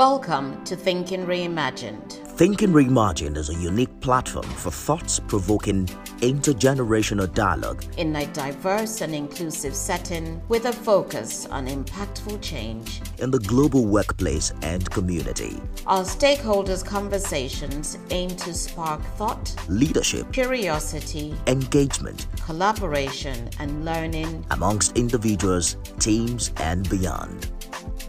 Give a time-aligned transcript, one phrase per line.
[0.00, 2.10] Welcome to Thinking Reimagined.
[2.38, 5.84] Thinking Reimagined is a unique platform for thoughts provoking
[6.22, 13.30] intergenerational dialogue in a diverse and inclusive setting with a focus on impactful change in
[13.30, 15.60] the global workplace and community.
[15.86, 25.76] Our stakeholders' conversations aim to spark thought, leadership, curiosity, engagement, collaboration, and learning amongst individuals,
[25.98, 27.50] teams, and beyond.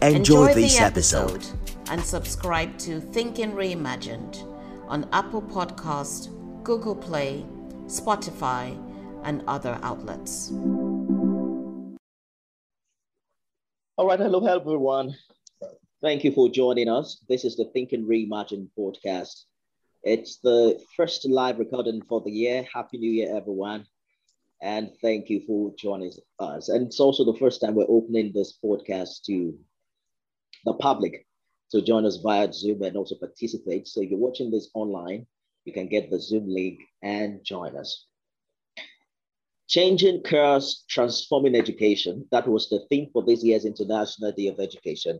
[0.00, 1.32] Enjoy, Enjoy this episode.
[1.32, 1.61] episode
[1.92, 4.48] and subscribe to Thinking Reimagined
[4.88, 6.30] on Apple Podcast,
[6.64, 7.44] Google Play,
[7.84, 8.80] Spotify,
[9.24, 10.50] and other outlets.
[13.98, 15.14] All right, hello, hello everyone.
[16.00, 17.22] Thank you for joining us.
[17.28, 19.42] This is the Thinking Reimagined podcast.
[20.02, 22.66] It's the first live recording for the year.
[22.72, 23.84] Happy New Year, everyone.
[24.62, 26.70] And thank you for joining us.
[26.70, 29.58] And it's also the first time we're opening this podcast to
[30.64, 31.26] the public
[31.72, 33.88] to join us via Zoom and also participate.
[33.88, 35.26] So if you're watching this online,
[35.64, 38.06] you can get the Zoom link and join us.
[39.68, 42.28] Changing course, transforming education.
[42.30, 45.18] That was the theme for this year's International Day of Education.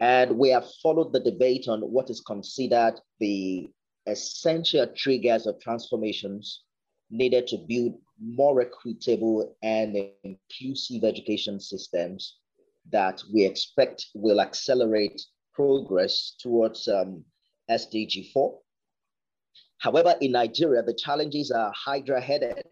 [0.00, 3.68] And we have followed the debate on what is considered the
[4.06, 6.62] essential triggers of transformations
[7.10, 12.38] needed to build more equitable and inclusive education systems
[12.90, 15.20] that we expect will accelerate
[15.58, 17.24] progress towards um,
[17.68, 18.56] SDG 4.
[19.78, 22.62] However, in Nigeria, the challenges are hydra headed.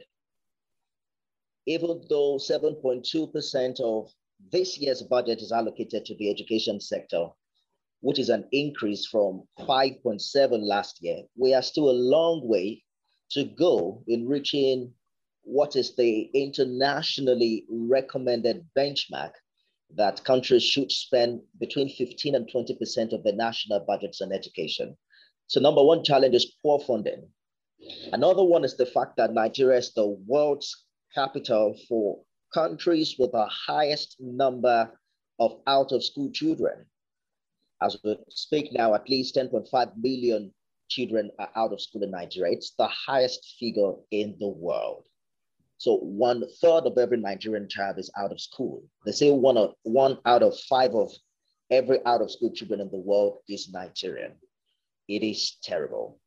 [1.66, 4.12] Even though 7.2% of
[4.52, 7.26] this year's budget is allocated to the education sector,
[8.02, 10.20] which is an increase from 5.7
[10.62, 12.84] last year, we are still a long way
[13.32, 14.92] to go in reaching
[15.42, 19.32] what is the internationally recommended benchmark
[19.94, 24.96] that countries should spend between 15 and 20% of their national budgets on education.
[25.46, 27.28] So number one challenge is poor funding.
[28.12, 30.84] Another one is the fact that Nigeria is the world's
[31.14, 32.20] capital for
[32.52, 34.90] countries with the highest number
[35.38, 36.86] of out of school children.
[37.82, 40.52] As we speak now, at least 10.5 million
[40.88, 42.52] children are out of school in Nigeria.
[42.52, 45.06] It's the highest figure in the world.
[45.78, 48.84] So one third of every Nigerian child is out of school.
[49.04, 51.12] They say one, of, one out of five of
[51.70, 54.32] every out of school children in the world is Nigerian.
[55.08, 56.18] It is terrible.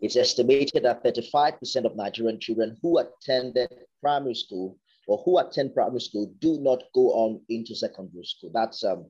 [0.00, 3.68] It's estimated that 35% of Nigerian children who attended
[4.00, 8.50] primary school or who attend primary school do not go on into secondary school.
[8.54, 9.06] That's um,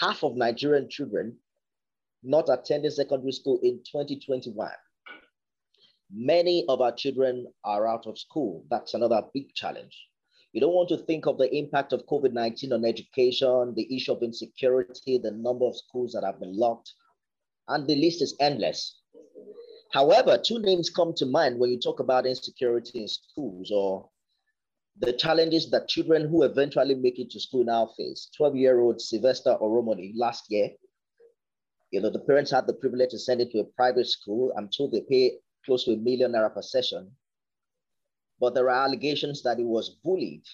[0.00, 1.36] half of Nigerian children
[2.22, 4.70] not attending secondary school in 2021.
[6.14, 8.66] Many of our children are out of school.
[8.70, 9.98] That's another big challenge.
[10.52, 14.12] You don't want to think of the impact of COVID 19 on education, the issue
[14.12, 16.92] of insecurity, the number of schools that have been locked,
[17.68, 19.00] and the list is endless.
[19.92, 24.10] However, two names come to mind when you talk about insecurity in schools or
[24.98, 28.28] the challenges that children who eventually make it to school now face.
[28.36, 30.70] 12 year old Sylvester Oromoni last year,
[31.90, 34.52] you know, the parents had the privilege to send it to a private school.
[34.56, 37.10] I'm told they pay close to a million naira per session.
[38.40, 40.44] But there are allegations that he was bullied.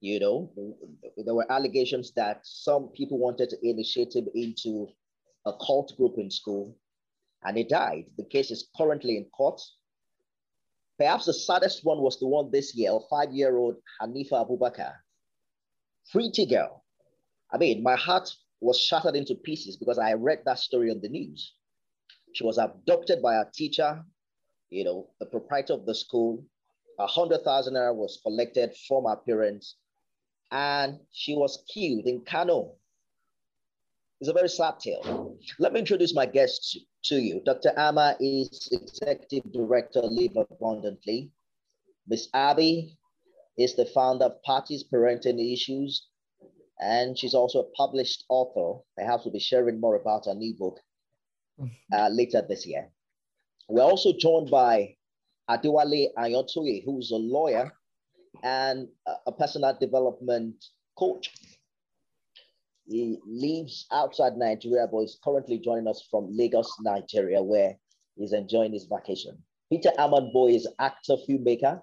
[0.00, 0.52] You know,
[1.24, 4.88] there were allegations that some people wanted to initiate him into
[5.46, 6.76] a cult group in school,
[7.44, 8.04] and he died.
[8.18, 9.60] The case is currently in court.
[10.98, 14.94] Perhaps the saddest one was the one this year, five-year-old Hanifa Abubakar,
[16.10, 16.84] pretty girl.
[17.52, 18.28] I mean, my heart
[18.60, 21.54] was shattered into pieces because I read that story on the news.
[22.34, 24.02] She was abducted by a teacher
[24.70, 26.44] you know, the proprietor of the school,
[26.98, 29.76] a hundred thousand naira was collected from her parents,
[30.50, 32.72] and she was killed in Kano.
[34.20, 35.36] It's a very sad tale.
[35.58, 37.42] Let me introduce my guest to you.
[37.44, 37.72] Dr.
[37.76, 41.30] Ama is Executive Director, Live Abundantly.
[42.08, 42.96] Miss Abby
[43.58, 46.08] is the founder of Parties Parenting Issues,
[46.80, 48.82] and she's also a published author.
[48.96, 50.80] Perhaps we'll be sharing more about her new book
[51.92, 52.90] uh, later this year.
[53.68, 54.96] We're also joined by
[55.50, 57.72] Adewale Ayantoye, who's a lawyer
[58.42, 58.88] and
[59.26, 60.64] a personal development
[60.98, 61.32] coach.
[62.86, 67.76] He lives outside Nigeria, but is currently joining us from Lagos, Nigeria, where
[68.16, 69.36] he's enjoying his vacation.
[69.70, 71.82] Peter Boyo is actor, filmmaker.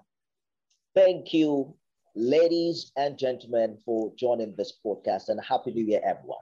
[0.94, 1.74] Thank you,
[2.14, 6.38] ladies and gentlemen, for joining this podcast and Happy New Year, everyone.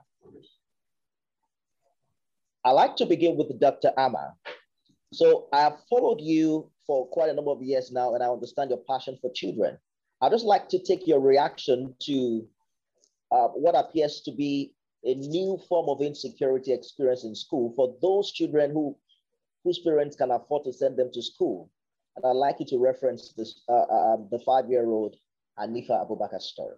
[2.63, 3.91] I'd like to begin with Dr.
[3.97, 4.35] Ama.
[5.13, 8.69] So I have followed you for quite a number of years now, and I understand
[8.71, 9.77] your passion for children.
[10.21, 12.47] I'd just like to take your reaction to
[13.31, 14.73] uh, what appears to be
[15.05, 18.95] a new form of insecurity experience in school for those children who
[19.63, 21.69] whose parents can afford to send them to school.
[22.15, 25.15] And I'd like you to reference this, uh, uh, um, the five-year-old
[25.57, 26.75] Anifa Abubakar story.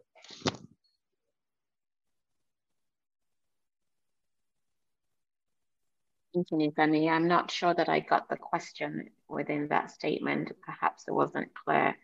[6.36, 10.52] Anthony, I'm not sure that I got the question within that statement.
[10.66, 11.96] Perhaps it wasn't clear.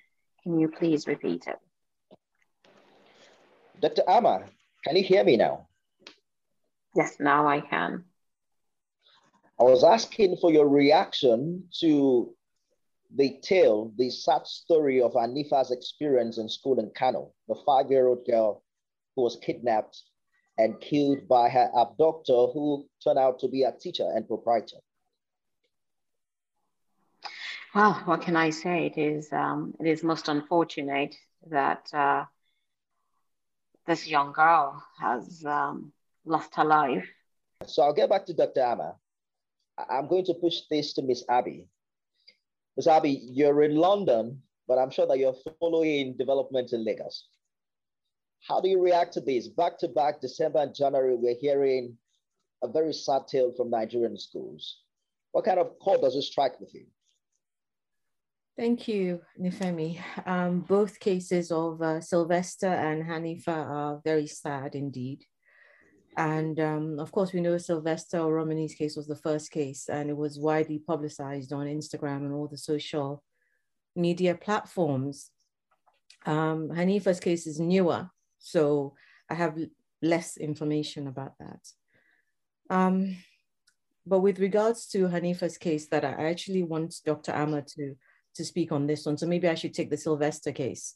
[0.43, 1.59] Can you please repeat it?
[3.79, 4.03] Dr.
[4.07, 4.45] Ama,
[4.83, 5.67] can you hear me now?
[6.95, 8.05] Yes, now I can.
[9.59, 12.33] I was asking for your reaction to
[13.15, 18.63] the tale, the sad story of Anifa's experience in school in Kano, the five-year-old girl
[19.15, 20.01] who was kidnapped
[20.57, 24.77] and killed by her abductor who turned out to be a teacher and proprietor.
[27.73, 28.87] Well, what can I say?
[28.87, 31.15] It is um, it is most unfortunate
[31.47, 32.25] that uh,
[33.87, 35.93] this young girl has um,
[36.25, 37.07] lost her life.
[37.65, 38.61] So I'll get back to Dr.
[38.61, 38.95] Ama.
[39.89, 41.65] I'm going to push this to Miss Abby.
[42.75, 47.27] Miss Abby, you're in London, but I'm sure that you're following development in Lagos.
[48.47, 49.47] How do you react to this?
[49.47, 51.97] Back to back, December and January, we're hearing
[52.63, 54.81] a very sad tale from Nigerian schools.
[55.31, 56.85] What kind of chord does it strike with you?
[58.57, 60.01] Thank you, Nifemi.
[60.25, 65.23] Um, both cases of uh, Sylvester and Hanifa are very sad indeed.
[66.17, 70.17] And um, of course, we know Sylvester Oromoni's case was the first case, and it
[70.17, 73.23] was widely publicized on Instagram and all the social
[73.95, 75.31] media platforms.
[76.25, 78.09] Um, Hanifa's case is newer,
[78.41, 78.95] so
[79.29, 79.57] I have
[80.01, 81.67] less information about that.
[82.69, 83.15] Um,
[84.05, 87.31] but with regards to Hanifa's case, that I actually want Dr.
[87.31, 87.95] Amma to
[88.35, 89.17] to speak on this one.
[89.17, 90.95] So maybe I should take the Sylvester case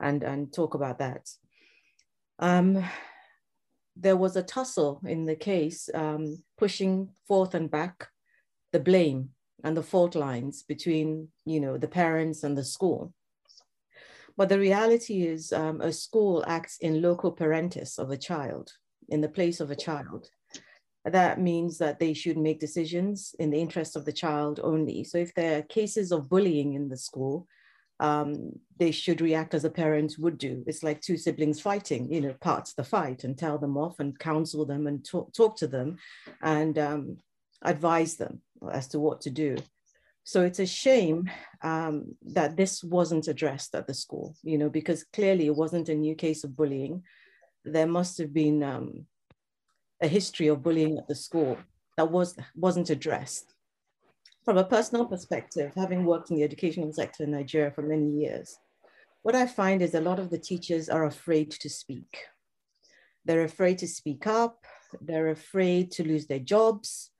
[0.00, 1.28] and, and talk about that.
[2.38, 2.84] Um,
[3.96, 8.08] there was a tussle in the case, um, pushing forth and back
[8.72, 9.30] the blame
[9.64, 13.12] and the fault lines between, you know, the parents and the school.
[14.38, 18.72] But the reality is um, a school acts in loco parentis of a child,
[19.10, 20.30] in the place of a child
[21.12, 25.04] that means that they should make decisions in the interest of the child only.
[25.04, 27.46] So if there are cases of bullying in the school,
[28.00, 30.62] um, they should react as a parent would do.
[30.66, 34.18] It's like two siblings fighting, you know, parts the fight and tell them off and
[34.18, 35.96] counsel them and talk, talk to them
[36.42, 37.16] and um,
[37.62, 38.40] advise them
[38.70, 39.56] as to what to do.
[40.28, 41.30] So it's a shame
[41.62, 45.94] um, that this wasn't addressed at the school, you know, because clearly it wasn't a
[45.94, 47.02] new case of bullying.
[47.64, 49.06] There must have been um,
[50.02, 51.56] a history of bullying at the school
[51.96, 53.54] that was, wasn't addressed.
[54.44, 58.58] From a personal perspective, having worked in the educational sector in Nigeria for many years,
[59.22, 62.26] what I find is a lot of the teachers are afraid to speak.
[63.24, 64.66] They're afraid to speak up.
[65.00, 67.12] They're afraid to lose their jobs.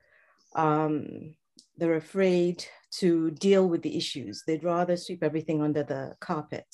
[0.54, 1.36] Um,
[1.78, 4.42] they're afraid to deal with the issues.
[4.46, 6.66] They'd rather sweep everything under the carpet.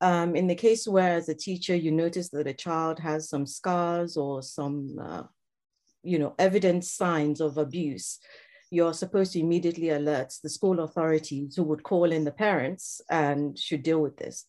[0.00, 3.46] Um, in the case where as a teacher, you notice that a child has some
[3.46, 5.22] scars or some, uh,
[6.02, 8.20] you know, evident signs of abuse,
[8.70, 13.58] you're supposed to immediately alert the school authorities who would call in the parents and
[13.58, 14.44] should deal with this.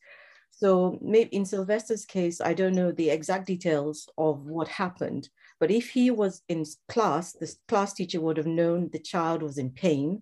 [0.51, 5.71] So maybe in Sylvester's case, I don't know the exact details of what happened, but
[5.71, 9.71] if he was in class, the class teacher would have known the child was in
[9.71, 10.21] pain,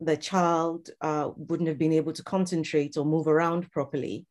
[0.00, 4.26] the child uh, wouldn't have been able to concentrate or move around properly.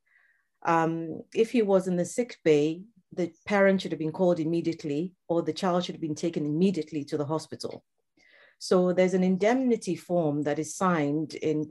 [0.65, 2.83] Um, if he was in the sick bay,
[3.13, 7.03] the parent should have been called immediately or the child should have been taken immediately
[7.05, 7.83] to the hospital.
[8.59, 11.69] So there's an indemnity form that is signed in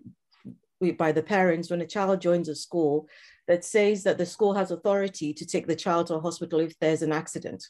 [0.98, 3.06] by the parents when a child joins a school
[3.46, 6.76] that says that the school has authority to take the child to a hospital if
[6.80, 7.64] there's an accident.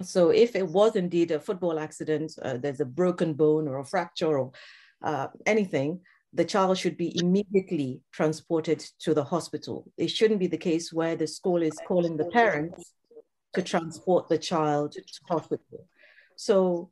[0.00, 3.84] So if it was indeed a football accident, uh, there's a broken bone or a
[3.84, 4.52] fracture or
[5.02, 6.00] uh, anything,
[6.32, 9.90] the child should be immediately transported to the hospital.
[9.98, 12.94] It shouldn't be the case where the school is calling the parents
[13.52, 15.86] to transport the child to hospital.
[16.36, 16.90] So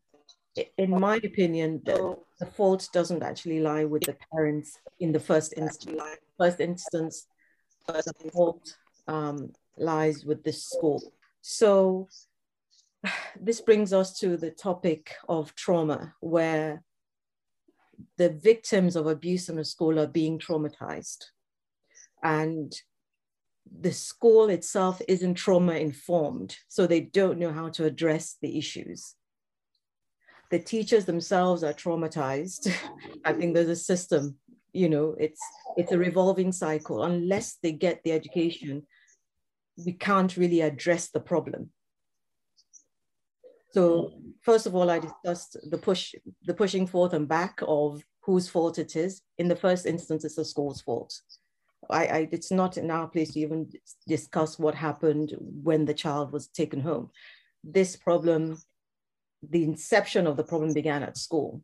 [0.77, 5.55] in my opinion, the, the fault doesn't actually lie with the parents in the first
[5.57, 6.03] instance.
[6.39, 7.27] First instance,
[7.87, 8.77] the fault
[9.09, 11.03] um, lies with the school.
[11.41, 12.09] So
[13.41, 16.83] this brings us to the topic of trauma, where
[18.17, 21.25] the victims of abuse in a school are being traumatized.
[22.23, 22.73] And
[23.81, 29.15] the school itself isn't trauma informed, so they don't know how to address the issues.
[30.51, 32.73] The teachers themselves are traumatized.
[33.25, 34.37] I think there's a system,
[34.73, 35.41] you know, it's
[35.77, 37.05] it's a revolving cycle.
[37.05, 38.83] Unless they get the education,
[39.85, 41.71] we can't really address the problem.
[43.73, 44.13] So
[44.43, 48.79] first of all, I discussed the push, the pushing forth and back of whose fault
[48.79, 49.23] it is.
[49.39, 51.21] In the first instance, it's the school's fault.
[51.89, 53.71] I, I, it's not in our place to even
[54.07, 57.11] discuss what happened when the child was taken home.
[57.65, 58.59] This problem,
[59.49, 61.63] the inception of the problem began at school.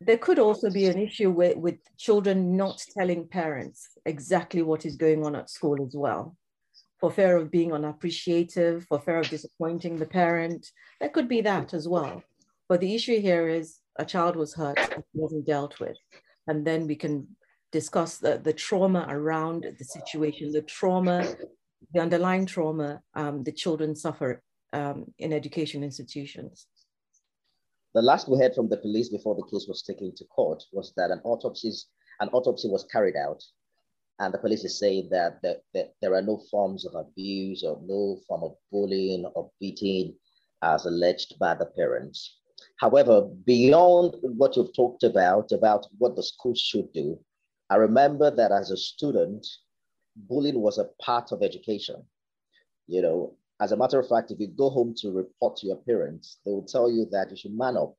[0.00, 4.96] There could also be an issue with, with children not telling parents exactly what is
[4.96, 6.36] going on at school as well
[7.02, 10.70] for fear of being unappreciative, for fear of disappointing the parent.
[11.00, 12.22] There could be that as well.
[12.68, 14.78] But the issue here is a child was hurt,
[15.12, 15.96] wasn't dealt with.
[16.46, 17.26] And then we can
[17.72, 21.26] discuss the, the trauma around the situation, the trauma,
[21.92, 24.40] the underlying trauma um, the children suffer
[24.72, 26.68] um, in education institutions.
[27.96, 30.92] The last we heard from the police before the case was taken to court was
[30.96, 31.72] that an autopsy,
[32.20, 33.42] an autopsy was carried out
[34.18, 37.80] and the police is saying that, that, that there are no forms of abuse or
[37.84, 40.14] no form of bullying or beating
[40.62, 42.38] as alleged by the parents.
[42.78, 47.18] However, beyond what you've talked about, about what the school should do,
[47.70, 49.46] I remember that as a student,
[50.14, 51.96] bullying was a part of education.
[52.86, 55.76] You know, as a matter of fact, if you go home to report to your
[55.76, 57.96] parents, they will tell you that you should man up,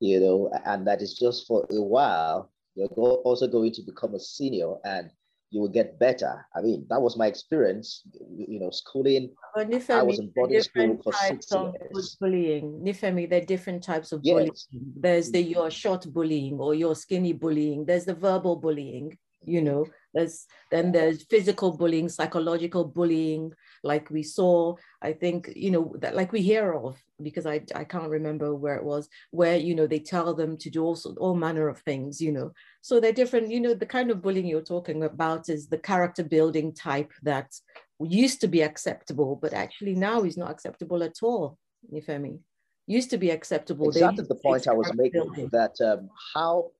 [0.00, 2.52] you know, and that is just for a while.
[2.74, 5.10] You're also going to become a senior and
[5.50, 6.46] you will get better.
[6.54, 8.02] I mean, that was my experience.
[8.36, 9.30] You know, schooling.
[9.56, 12.16] Nifemi, I was in boarding school for six years.
[12.20, 14.34] Bullying, Nifemi, there are different types of yes.
[14.34, 14.92] bullying.
[14.96, 17.84] There's the you're short bullying or you're skinny bullying.
[17.84, 19.16] There's the verbal bullying.
[19.44, 19.86] You know,
[20.18, 24.74] there's then there's physical bullying, psychological bullying, like we saw.
[25.00, 28.76] I think you know that like we hear of because I I can't remember where
[28.76, 32.20] it was where you know they tell them to do also all manner of things.
[32.20, 33.50] You know, so they're different.
[33.50, 37.54] You know, the kind of bullying you're talking about is the character building type that
[38.00, 41.58] used to be acceptable, but actually now is not acceptable at all.
[41.92, 42.40] Nifemi
[42.88, 43.88] used to be acceptable.
[43.88, 45.48] Exactly the point I was making building.
[45.52, 46.70] that um, how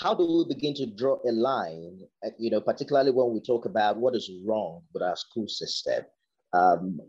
[0.00, 3.66] how do we begin to draw a line, uh, you know, particularly when we talk
[3.66, 6.04] about what is wrong with our school system?
[6.54, 7.00] Um,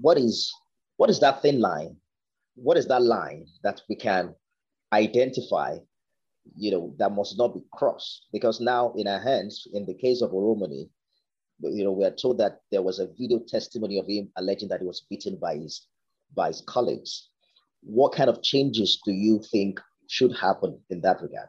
[0.00, 0.52] what is
[0.96, 1.96] what is that thin line?
[2.54, 4.34] What is that line that we can
[4.92, 5.78] identify,
[6.56, 8.26] you know, that must not be crossed?
[8.32, 10.88] Because now in our hands, in the case of Oromoni,
[11.60, 14.80] you know, we are told that there was a video testimony of him alleging that
[14.80, 15.86] he was beaten by his
[16.34, 17.28] by his colleagues.
[17.82, 21.48] What kind of changes do you think should happen in that regard?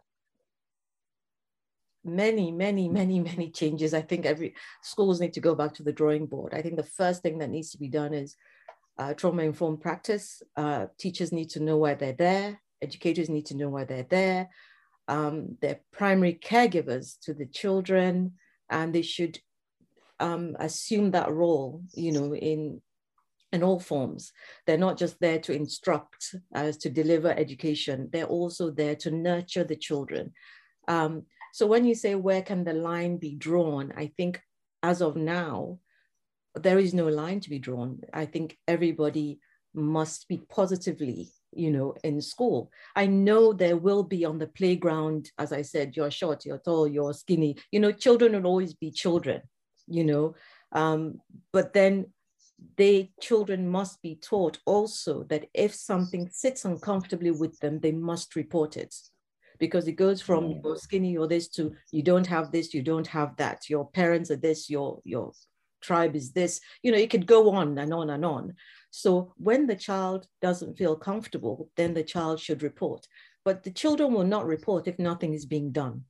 [2.04, 3.94] Many, many, many, many changes.
[3.94, 6.54] I think every schools need to go back to the drawing board.
[6.54, 8.36] I think the first thing that needs to be done is
[8.98, 10.42] uh, trauma informed practice.
[10.56, 12.62] Uh, teachers need to know why they're there.
[12.82, 14.50] Educators need to know why they're there.
[15.08, 18.34] Um, they're primary caregivers to the children,
[18.70, 19.40] and they should
[20.20, 21.84] um, assume that role.
[21.94, 22.82] You know, in
[23.54, 24.34] in all forms.
[24.66, 28.10] They're not just there to instruct, as to deliver education.
[28.12, 30.34] They're also there to nurture the children.
[30.88, 34.42] Um, so when you say where can the line be drawn, I think
[34.82, 35.78] as of now,
[36.56, 38.02] there is no line to be drawn.
[38.12, 39.40] I think everybody
[39.76, 42.72] must speak positively, you know, in school.
[42.96, 46.88] I know there will be on the playground, as I said, you're short, you're tall,
[46.88, 47.58] you're skinny.
[47.72, 49.44] You know, children will always be children,
[49.86, 50.34] you know.
[50.72, 52.08] Um, but then
[52.78, 58.36] they children must be taught also that if something sits uncomfortably with them, they must
[58.36, 58.96] report it
[59.64, 60.62] because it goes from mm.
[60.62, 63.70] you're skinny or this to you don't have this, you don't have that.
[63.70, 65.32] Your parents are this, your your
[65.82, 66.60] tribe is this.
[66.82, 68.56] You know, it could go on and on and on.
[68.92, 73.08] So when the child doesn't feel comfortable, then the child should report.
[73.46, 76.04] But the children will not report if nothing is being done.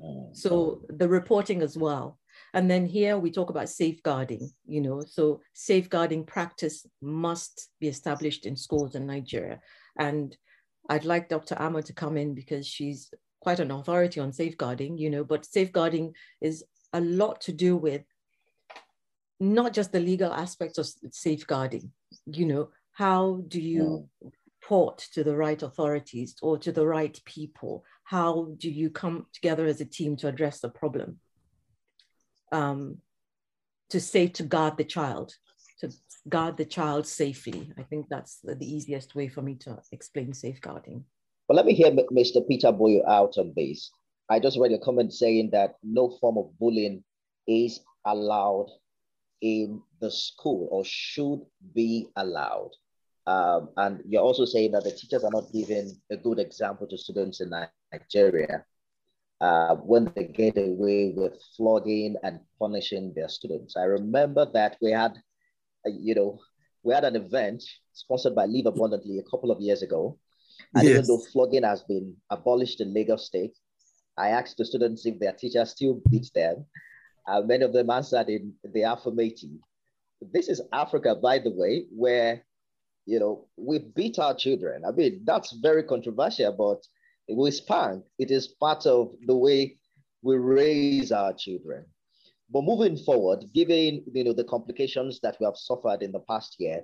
[0.00, 0.36] Mm.
[0.36, 2.20] So the reporting as well.
[2.54, 8.46] And then here we talk about safeguarding, you know, so safeguarding practice must be established
[8.46, 9.60] in schools in Nigeria.
[9.98, 10.36] And
[10.92, 11.56] I'd like Dr.
[11.58, 16.12] Amma to come in because she's quite an authority on safeguarding, you know, but safeguarding
[16.42, 18.02] is a lot to do with
[19.40, 21.92] not just the legal aspects of safeguarding,
[22.26, 24.06] you know, how do you
[24.60, 27.86] report to the right authorities or to the right people?
[28.04, 31.20] How do you come together as a team to address the problem?
[32.52, 32.98] Um,
[33.88, 35.34] to save, to guard the child,
[35.82, 35.92] to
[36.28, 37.72] guard the child safely.
[37.78, 41.04] I think that's the, the easiest way for me to explain safeguarding.
[41.48, 42.46] Well, let me hear Mr.
[42.46, 43.90] Peter Boyo out on this.
[44.30, 47.02] I just read a comment saying that no form of bullying
[47.46, 48.68] is allowed
[49.40, 51.40] in the school or should
[51.74, 52.70] be allowed.
[53.26, 56.96] Um, and you're also saying that the teachers are not giving a good example to
[56.96, 57.52] students in
[57.92, 58.64] Nigeria
[59.40, 63.76] uh, when they get away with flogging and punishing their students.
[63.76, 65.20] I remember that we had
[65.86, 66.40] Uh, you know,
[66.82, 67.62] we had an event
[67.92, 70.18] sponsored by Live Abundantly a couple of years ago.
[70.74, 70.92] And yes.
[70.92, 73.56] even though flogging has been abolished in Lagos State,
[74.16, 76.66] I asked the students if their teachers still beat them.
[77.26, 79.50] And many of them answered in the affirmative.
[80.20, 82.44] This is Africa, by the way, where
[83.06, 84.84] you know we beat our children.
[84.86, 86.84] I mean, that's very controversial, but
[87.34, 88.04] we spank.
[88.18, 89.78] It is part of the way
[90.22, 91.86] we raise our children.
[92.52, 96.56] But moving forward, given you know the complications that we have suffered in the past
[96.58, 96.82] year,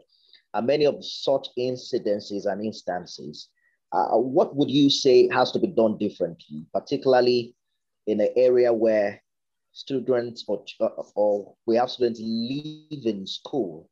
[0.55, 3.49] and many of such incidences and instances,
[3.93, 7.55] uh, what would you say has to be done differently, particularly
[8.07, 9.23] in an area where
[9.73, 10.65] students or,
[11.15, 13.89] or we have students leaving school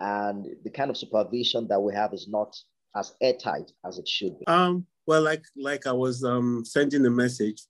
[0.00, 2.56] and the kind of supervision that we have is not
[2.96, 4.46] as airtight as it should be?
[4.46, 7.62] Um, well, like like I was um, sending a message,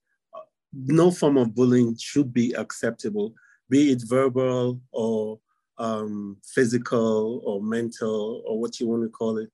[0.73, 3.35] no form of bullying should be acceptable,
[3.69, 5.39] be it verbal or
[5.79, 9.51] um, physical or mental or what you want to call it,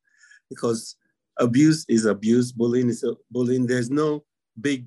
[0.50, 0.96] because
[1.38, 3.66] abuse is abuse, bullying is bullying.
[3.66, 4.25] There's no
[4.61, 4.87] big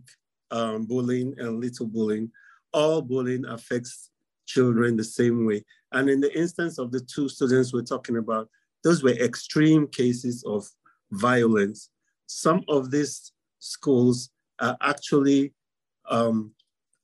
[0.51, 2.31] um, bullying and little bullying.
[2.74, 4.12] All bullying affects
[4.45, 5.63] children the same way.
[5.91, 8.50] And in the instance of the two students we're talking about,
[8.83, 10.67] those were extreme cases of
[11.12, 11.89] violence.
[12.27, 15.53] Some of these schools are actually
[16.10, 16.51] um,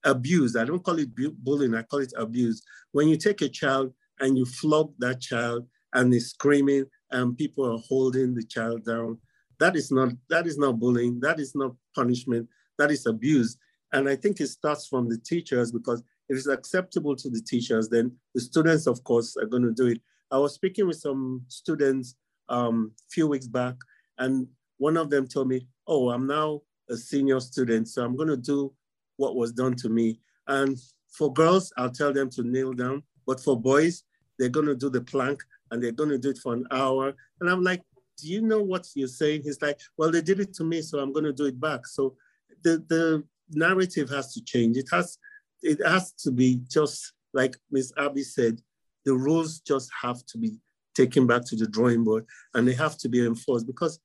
[0.04, 0.56] abuse.
[0.56, 1.10] I don't call it
[1.44, 2.62] bullying, I call it abuse.
[2.92, 7.66] When you take a child and you flog that child and he's screaming and people
[7.66, 9.20] are holding the child down,
[9.60, 12.48] that is not that is not bullying, that is not punishment,
[12.78, 13.58] that is abuse.
[13.94, 17.88] And I think it starts from the teachers because if it's acceptable to the teachers,
[17.88, 20.02] then the students, of course, are going to do it.
[20.32, 22.16] I was speaking with some students
[22.50, 23.76] um, a few weeks back,
[24.18, 24.48] and
[24.78, 28.38] one of them told me, Oh, I'm now a senior student, so I'm going to
[28.38, 28.74] do
[29.18, 30.20] what was done to me.
[30.48, 30.78] And
[31.10, 33.04] for girls, I'll tell them to kneel down.
[33.26, 34.04] But for boys,
[34.38, 35.42] they're going to do the plank
[35.72, 37.14] and they're going to do it for an hour.
[37.40, 37.82] And I'm like,
[38.18, 39.42] do you know what you're saying?
[39.44, 41.86] He's like, well, they did it to me, so I'm going to do it back.
[41.88, 42.16] So
[42.64, 44.78] the, the narrative has to change.
[44.78, 45.18] It has,
[45.62, 48.62] it has to be just like Miss Abby said,
[49.04, 50.58] the rules just have to be
[50.96, 54.00] taken back to the drawing board and they have to be enforced because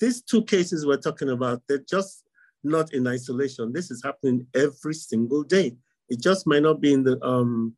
[0.00, 2.23] these two cases we're talking about, they're just
[2.64, 3.72] not in isolation.
[3.72, 5.76] This is happening every single day.
[6.08, 7.74] It just might not be in the um,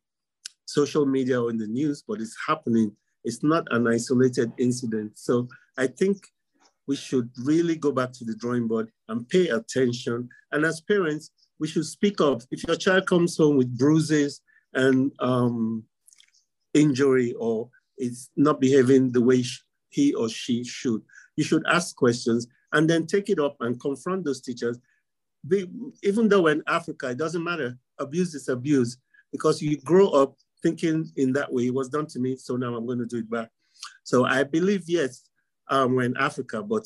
[0.65, 2.91] social media or in the news, but it's happening.
[3.23, 5.17] It's not an isolated incident.
[5.17, 5.47] So
[5.77, 6.27] I think
[6.87, 10.29] we should really go back to the drawing board and pay attention.
[10.51, 12.41] And as parents, we should speak up.
[12.51, 14.41] If your child comes home with bruises
[14.73, 15.83] and um,
[16.73, 19.43] injury or is not behaving the way
[19.89, 21.01] he or she should,
[21.35, 24.79] you should ask questions and then take it up and confront those teachers.
[25.47, 25.69] Be,
[26.03, 27.77] even though in Africa, it doesn't matter.
[27.99, 28.97] Abuse is abuse
[29.31, 31.67] because you grow up thinking in that way.
[31.67, 33.49] It was done to me, so now I'm going to do it back.
[34.03, 35.29] So I believe, yes,
[35.69, 36.85] um, we're in Africa, but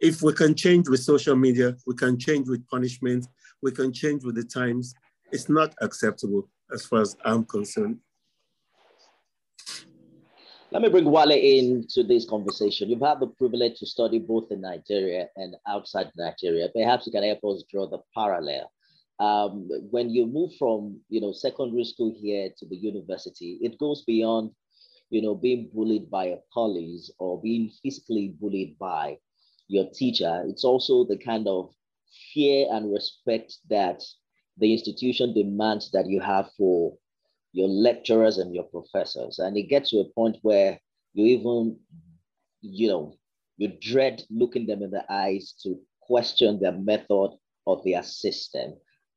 [0.00, 3.26] if we can change with social media, we can change with punishment,
[3.62, 4.94] we can change with the times.
[5.30, 7.98] It's not acceptable as far as I'm concerned.
[10.72, 12.88] Let me bring Wale into this conversation.
[12.88, 16.70] You've had the privilege to study both in Nigeria and outside Nigeria.
[16.74, 18.72] Perhaps you can help us draw the parallel.
[19.20, 24.02] Um, when you move from you know secondary school here to the university, it goes
[24.06, 24.52] beyond
[25.10, 29.18] you know being bullied by a colleague or being physically bullied by
[29.68, 30.42] your teacher.
[30.46, 31.70] It's also the kind of
[32.32, 34.02] fear and respect that
[34.56, 36.96] the institution demands that you have for
[37.52, 39.38] your lecturers and your professors.
[39.38, 40.78] And it gets to a point where
[41.14, 41.78] you even,
[42.62, 43.14] you know,
[43.58, 47.30] you dread looking them in the eyes to question their method
[47.64, 48.74] or their system.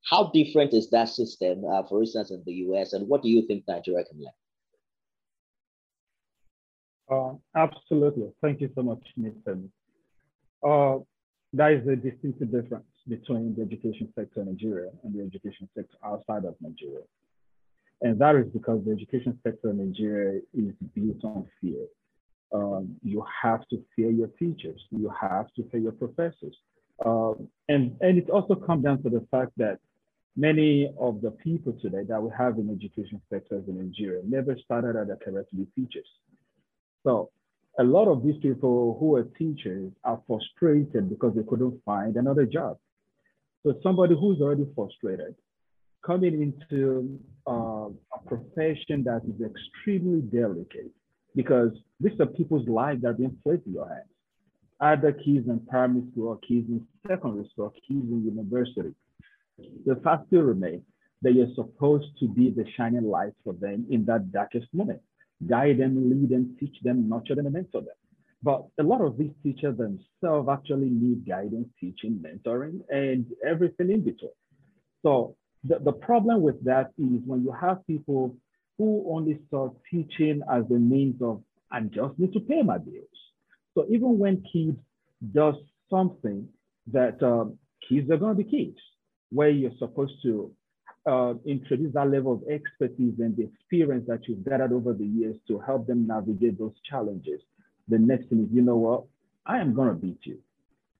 [0.10, 3.48] How different is that system, uh, for instance, in the US, and what do you
[3.48, 4.34] think Nigeria can learn?
[7.10, 8.32] Uh, absolutely.
[8.42, 9.72] Thank you so much, Nathan.
[10.64, 10.98] Uh,
[11.54, 15.96] there is a distinctive difference between the education sector in Nigeria and the education sector
[16.04, 17.04] outside of Nigeria.
[18.02, 21.86] And that is because the education sector in Nigeria is built on fear.
[22.54, 24.80] Um, you have to fear your teachers.
[24.92, 26.56] You have to fear your professors.
[27.04, 29.80] Um, and, and it also comes down to the fact that
[30.38, 34.98] many of the people today that we have in education sectors in Nigeria never started
[34.98, 36.08] out their career to be teachers.
[37.04, 37.30] So
[37.80, 42.46] a lot of these people who are teachers are frustrated because they couldn't find another
[42.46, 42.78] job.
[43.64, 45.36] So somebody who's already frustrated
[46.06, 50.92] coming into uh, a profession that is extremely delicate
[51.36, 54.10] because these are people's lives that are being placed in your hands.
[54.80, 58.94] Either kids in primary school or kids in secondary school or kids in university.
[59.86, 60.84] The fact still remains
[61.22, 65.02] that you're supposed to be the shining light for them in that darkest moment.
[65.48, 67.96] guide them, lead them, teach them, nurture them, and mentor them.
[68.42, 74.02] But a lot of these teachers themselves actually need guidance, teaching, mentoring, and everything in
[74.02, 74.32] between.
[75.04, 75.36] So
[75.68, 78.36] the, the problem with that is when you have people
[78.78, 83.06] who only saw teaching as a means of, I just need to pay my bills.
[83.74, 84.78] So even when kids
[85.34, 85.56] does
[85.90, 86.48] something
[86.92, 88.78] that um, kids are going to be kids,
[89.32, 90.52] where you're supposed to
[91.06, 95.36] uh, introduce that level of expertise and the experience that you've gathered over the years
[95.48, 97.42] to help them navigate those challenges.
[97.88, 99.04] The next thing is, you know what?
[99.46, 100.40] I am going to beat you.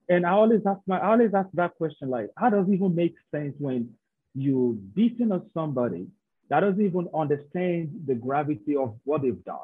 [0.08, 2.94] And I always ask my, I always ask that question, like, how does it even
[2.94, 3.90] make sense when
[4.36, 6.08] you beating on somebody
[6.50, 9.58] that doesn't even understand the gravity of what they've done?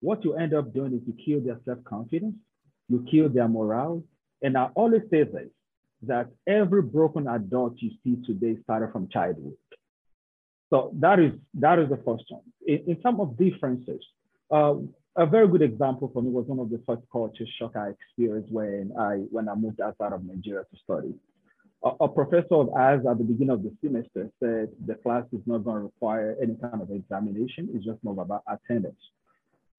[0.00, 2.34] What you end up doing is you kill their self-confidence,
[2.88, 4.02] you kill their morale.
[4.42, 5.48] And I always say this,
[6.02, 9.56] that every broken adult you see today started from childhood.
[10.70, 12.42] So that is that is the first one.
[12.66, 14.04] In, in terms of differences,
[14.50, 14.74] uh,
[15.16, 18.52] a very good example for me was one of the first culture shock I experienced
[18.52, 21.14] when I when I moved outside of Nigeria to study.
[21.84, 25.40] A, a professor of ours at the beginning of the semester said the class is
[25.46, 27.68] not going to require any kind of examination.
[27.74, 29.00] It's just more about attendance.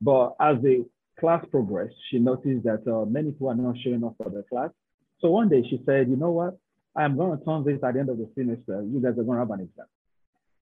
[0.02, 0.86] But as the
[1.20, 4.70] class progressed, she noticed that uh, many people are not showing up for the class.
[5.20, 6.58] So one day she said, you know what?
[6.96, 8.82] I'm going to turn this at the end of the semester.
[8.82, 9.86] You guys are going to have an exam.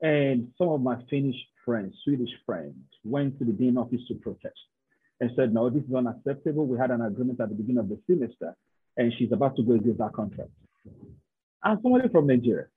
[0.01, 4.57] And some of my Finnish friends, Swedish friends, went to the dean office to protest
[5.19, 6.65] and said, no, this is unacceptable.
[6.65, 8.55] We had an agreement at the beginning of the semester,
[8.97, 10.51] and she's about to go against our contract.
[11.67, 12.67] I'm somebody from Nigeria.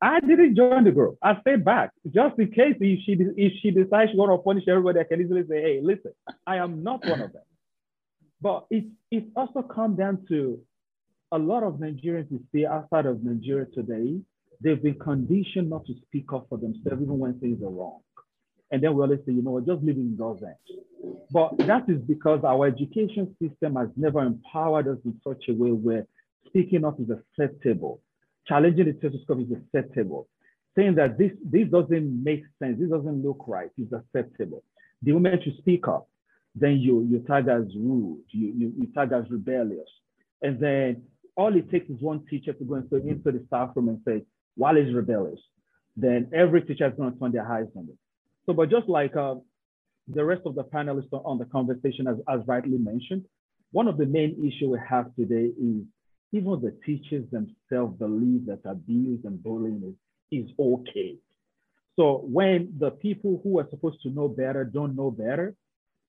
[0.00, 1.16] I didn't join the group.
[1.22, 4.64] I stayed back just in case if she if she decides she want to punish
[4.68, 6.12] everybody, I can easily say, hey, listen,
[6.46, 7.42] I am not one of them.
[8.40, 10.58] But it it also come down to
[11.30, 14.20] a lot of Nigerians who stay outside of Nigeria today
[14.62, 18.00] They've been conditioned not to speak up for themselves even when things are wrong.
[18.70, 20.42] And then we always say, you know just it in God's.
[21.30, 25.70] But that is because our education system has never empowered us in such a way
[25.70, 26.06] where
[26.46, 28.00] speaking up is acceptable,
[28.46, 30.28] challenging the status quo is acceptable,
[30.76, 34.62] saying that this, this doesn't make sense, this doesn't look right, is acceptable.
[35.02, 36.08] The moment you speak up,
[36.54, 39.88] then you, you tag as rude, you, you, you tag as rebellious.
[40.42, 41.02] And then
[41.36, 44.24] all it takes is one teacher to go into, into the staff room and say,
[44.56, 45.40] while he's rebellious,
[45.96, 47.96] then every teacher is going to turn their eyes on it.
[48.44, 49.36] So, but just like uh,
[50.08, 53.24] the rest of the panelists on the conversation, as, as rightly mentioned,
[53.70, 55.82] one of the main issues we have today is
[56.32, 59.96] even the teachers themselves believe that abuse and bullying
[60.30, 61.16] is, is okay.
[61.96, 65.54] So when the people who are supposed to know better don't know better,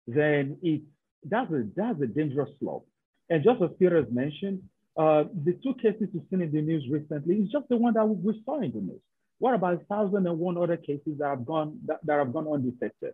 [0.08, 0.82] then it
[1.26, 2.88] that's a that's a dangerous slope.
[3.30, 4.64] And just as Peter has mentioned,
[4.98, 8.06] uh, the two cases you've seen in the news recently is just the one that
[8.06, 9.02] we saw in the news.
[9.40, 13.14] What about 1,001 other cases that have gone that, that have gone undetected?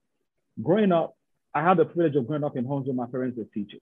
[0.61, 1.15] Growing up,
[1.55, 3.81] I had the privilege of growing up in homes where my parents were teachers.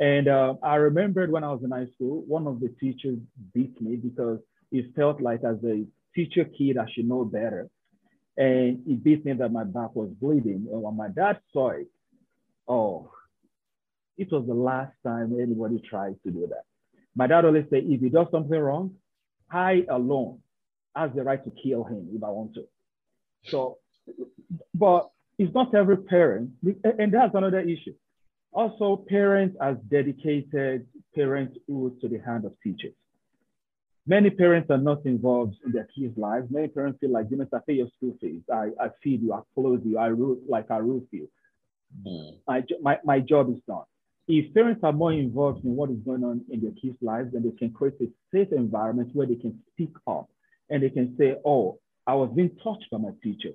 [0.00, 3.18] And uh, I remembered when I was in high school, one of the teachers
[3.54, 4.38] beat me because
[4.70, 7.68] it felt like as a teacher kid, I should know better.
[8.36, 10.66] And he beat me that my back was bleeding.
[10.72, 11.88] And when my dad saw it,
[12.66, 13.10] oh,
[14.16, 16.64] it was the last time anybody tried to do that.
[17.14, 18.94] My dad always say, if he does something wrong,
[19.50, 20.38] I alone
[20.96, 22.64] has the right to kill him if I want to.
[23.44, 23.78] So,
[24.74, 26.50] but it's not every parent,
[26.98, 27.94] and that's another issue.
[28.52, 32.94] Also, parents as dedicated parenthood to the hand of teachers.
[34.06, 36.50] Many parents are not involved in their kids' lives.
[36.50, 39.32] Many parents feel like, you know, I pay your school fees, I, I feed you,
[39.32, 41.30] I clothe you, I root like I root you.
[42.06, 42.38] Mm.
[42.48, 43.84] My, my, my job is done
[44.28, 47.42] if parents are more involved in what is going on in their kids' lives, then
[47.42, 50.30] they can create a safe environment where they can speak up
[50.70, 53.50] and they can say, oh, I was being touched by my teacher.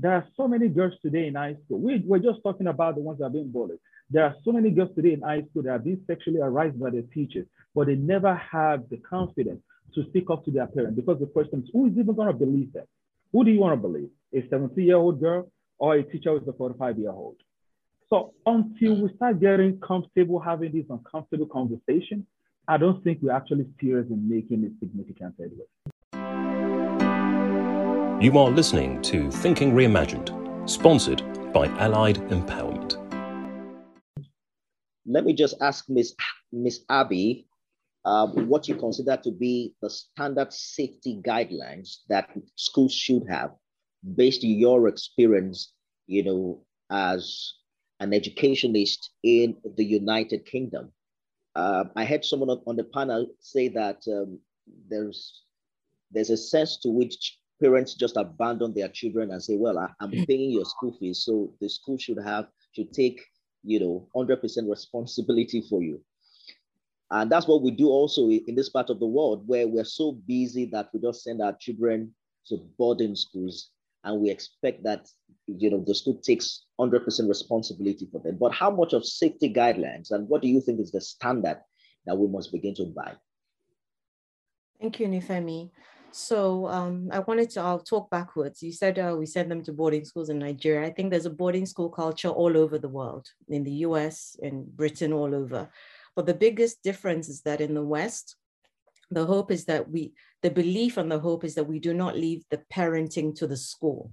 [0.00, 1.80] There are so many girls today in high school.
[1.80, 3.78] We, we're just talking about the ones that are being bullied.
[4.10, 6.90] There are so many girls today in high school that are being sexually harassed by
[6.90, 9.60] their teachers, but they never have the confidence
[9.94, 12.32] to speak up to their parents because the question is, who is even going to
[12.32, 12.86] believe them?
[13.32, 14.08] Who do you want to believe?
[14.34, 17.36] A 17 year old girl or a teacher who's a 45 year old?
[18.08, 22.24] So until we start getting comfortable having these uncomfortable conversations,
[22.66, 25.66] I don't think we're actually serious in making a significant headway.
[28.24, 33.07] You are listening to Thinking Reimagined, sponsored by Allied Empowerment.
[35.08, 36.14] Let me just ask Miss
[36.52, 37.46] Miss Abby
[38.04, 43.52] um, what you consider to be the standard safety guidelines that schools should have
[44.14, 45.72] based on your experience,
[46.06, 47.54] you know, as
[48.00, 50.92] an educationist in the United Kingdom.
[51.54, 54.38] Uh, I heard someone on the panel say that um,
[54.88, 55.42] there's
[56.10, 60.10] there's a sense to which parents just abandon their children and say, well, I, am
[60.10, 63.20] paying your school fees, so the school should have, should take,
[63.62, 66.00] you know, 100% responsibility for you.
[67.10, 70.12] And that's what we do also in this part of the world where we're so
[70.26, 72.14] busy that we just send our children
[72.48, 73.70] to boarding schools
[74.04, 75.06] and we expect that
[75.46, 78.36] you know the school takes 100% responsibility for them.
[78.38, 81.60] But how much of safety guidelines and what do you think is the standard
[82.06, 83.14] that we must begin to buy?
[84.80, 85.70] Thank you, Nifemi.
[86.10, 88.62] So um, I wanted to I'll talk backwards.
[88.62, 90.86] You said uh, we send them to boarding schools in Nigeria.
[90.86, 94.64] I think there's a boarding school culture all over the world, in the US, in
[94.74, 95.68] Britain, all over.
[96.16, 98.36] But the biggest difference is that in the West,
[99.10, 102.16] the hope is that we, the belief and the hope is that we do not
[102.16, 104.10] leave the parenting to the school.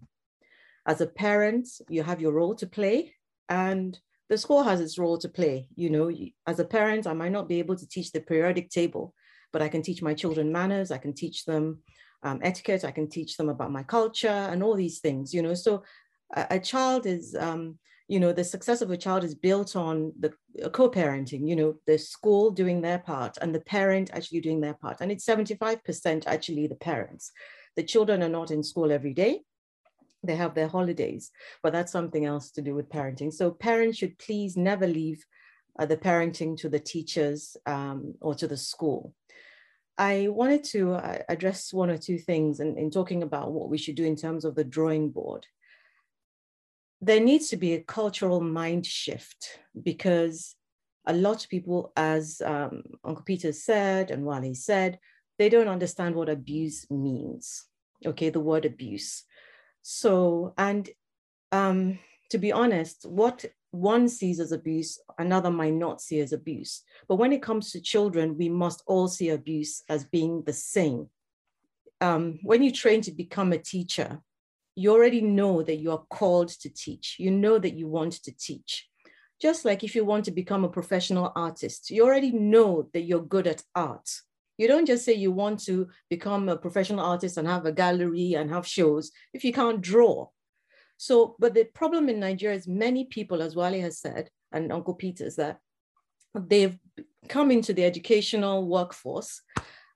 [0.86, 3.16] As a parent, you have your role to play
[3.50, 3.98] and
[4.30, 5.68] the school has its role to play.
[5.76, 6.12] You know,
[6.48, 9.14] as a parent, I might not be able to teach the periodic table,
[9.52, 10.92] but I can teach my children manners.
[10.92, 11.80] I can teach them
[12.24, 12.84] um, etiquette.
[12.84, 15.54] I can teach them about my culture and all these things, you know.
[15.54, 15.84] So
[16.36, 17.78] a, a child is, um,
[18.08, 21.76] you know, the success of a child is built on the uh, co-parenting, you know,
[21.88, 24.98] the school doing their part and the parent actually doing their part.
[25.02, 27.32] And it's 75% actually the parents.
[27.76, 29.42] The children are not in school every day.
[30.24, 31.32] They have their holidays,
[31.62, 33.32] but that's something else to do with parenting.
[33.32, 35.24] So parents should please never leave
[35.78, 39.14] uh, the parenting to the teachers um, or to the school.
[39.98, 43.78] I wanted to uh, address one or two things in, in talking about what we
[43.78, 45.46] should do in terms of the drawing board
[47.02, 50.56] there needs to be a cultural mind shift because
[51.06, 55.00] a lot of people, as um, Uncle Peter said and Wale said,
[55.38, 57.66] they don't understand what abuse means.
[58.06, 59.24] Okay, the word abuse.
[59.84, 60.90] So, and
[61.52, 62.00] um,
[62.32, 66.84] to be honest, what one sees as abuse, another might not see as abuse.
[67.08, 71.10] But when it comes to children, we must all see abuse as being the same.
[72.02, 74.22] Um, when you train to become a teacher,
[74.76, 77.16] you already know that you are called to teach.
[77.20, 78.88] You know that you want to teach.
[79.42, 83.22] Just like if you want to become a professional artist, you already know that you're
[83.22, 84.10] good at art.
[84.58, 88.34] You don't just say you want to become a professional artist and have a gallery
[88.36, 90.28] and have shows if you can't draw.
[90.98, 94.94] So, but the problem in Nigeria is many people, as Wale has said, and Uncle
[94.94, 95.60] Peter, is that
[96.34, 96.78] they've
[97.28, 99.42] come into the educational workforce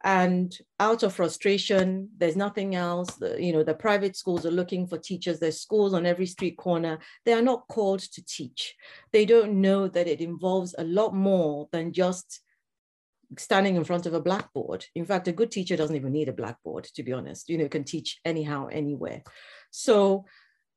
[0.04, 3.16] and out of frustration there's nothing else.
[3.16, 5.40] The, you know the private schools are looking for teachers.
[5.40, 7.00] There's schools on every street corner.
[7.26, 8.76] They are not called to teach.
[9.12, 12.42] They don't know that it involves a lot more than just
[13.38, 14.86] standing in front of a blackboard.
[14.96, 17.50] In fact a good teacher doesn't even need a blackboard to be honest.
[17.50, 19.24] You know can teach anyhow anywhere.
[19.72, 20.26] So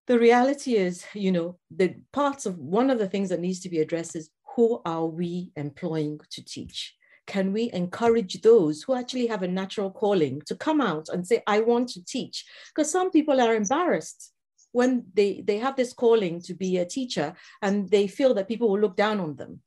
[0.06, 3.68] the reality is you know the parts of one of the things that needs to
[3.68, 6.94] be addressed is who are we employing to teach
[7.26, 11.42] can we encourage those who actually have a natural calling to come out and say,
[11.46, 12.44] I want to teach?
[12.74, 14.32] Because some people are embarrassed
[14.72, 18.68] when they, they have this calling to be a teacher and they feel that people
[18.68, 19.60] will look down on them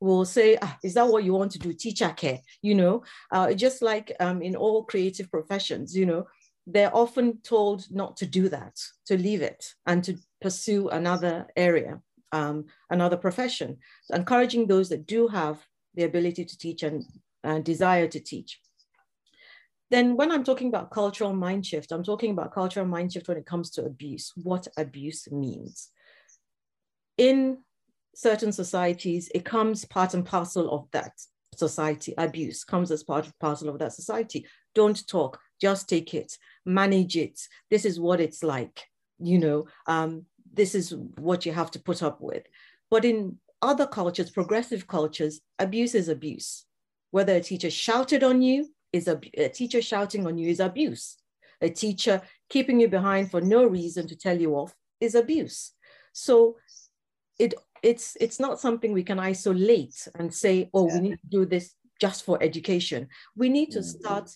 [0.00, 1.72] will say, ah, is that what you want to do?
[1.72, 6.26] Teacher care, you know, uh, just like um, in all creative professions, you know,
[6.66, 12.00] they're often told not to do that, to leave it and to pursue another area,
[12.32, 13.78] um, another profession.
[14.04, 17.04] So encouraging those that do have the ability to teach and
[17.44, 18.60] uh, desire to teach.
[19.90, 23.36] Then when I'm talking about cultural mind shift, I'm talking about cultural mind shift when
[23.36, 25.90] it comes to abuse, what abuse means.
[27.18, 27.58] In
[28.14, 31.12] certain societies, it comes part and parcel of that
[31.54, 32.14] society.
[32.16, 34.46] Abuse comes as part and parcel of that society.
[34.74, 37.40] Don't talk, just take it, manage it.
[37.70, 38.82] This is what it's like,
[39.20, 40.92] you know, um, this is
[41.28, 42.42] what you have to put up with.
[42.90, 46.64] But in other cultures, progressive cultures, abuse is abuse.
[47.12, 51.16] Whether a teacher shouted on you is a, a teacher shouting on you is abuse.
[51.60, 52.20] A teacher
[52.50, 55.72] keeping you behind for no reason to tell you off is abuse.
[56.12, 56.56] So
[57.38, 61.46] it it's it's not something we can isolate and say, oh, we need to do
[61.46, 63.08] this just for education.
[63.36, 63.98] We need to mm-hmm.
[63.98, 64.30] start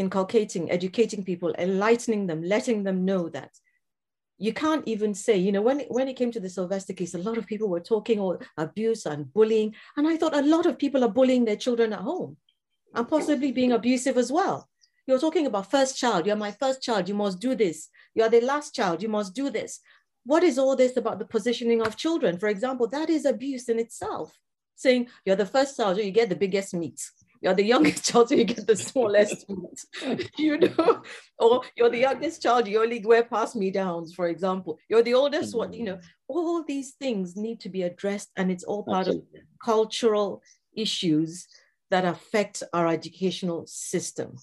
[0.00, 3.52] inculcating, educating people, enlightening them, letting them know that
[4.40, 7.18] you can't even say, you know, when, when it came to the Sylvester case, a
[7.18, 9.74] lot of people were talking about abuse and bullying.
[9.98, 12.38] And I thought a lot of people are bullying their children at home
[12.94, 14.66] and possibly being abusive as well.
[15.06, 16.24] You're talking about first child.
[16.24, 17.06] You're my first child.
[17.06, 17.88] You must do this.
[18.14, 19.02] You are the last child.
[19.02, 19.80] You must do this.
[20.24, 22.38] What is all this about the positioning of children?
[22.38, 24.34] For example, that is abuse in itself.
[24.74, 26.98] Saying you're the first child, you get the biggest meat
[27.40, 29.46] you're the youngest child, so you get the smallest
[30.38, 31.02] you know,
[31.38, 34.78] or you're the youngest child, you only wear pass me downs, for example.
[34.88, 36.02] You're the oldest one, you know, mm.
[36.28, 39.40] all these things need to be addressed, and it's all part Absolutely.
[39.40, 40.42] of cultural
[40.74, 41.48] issues
[41.90, 44.36] that affect our educational system.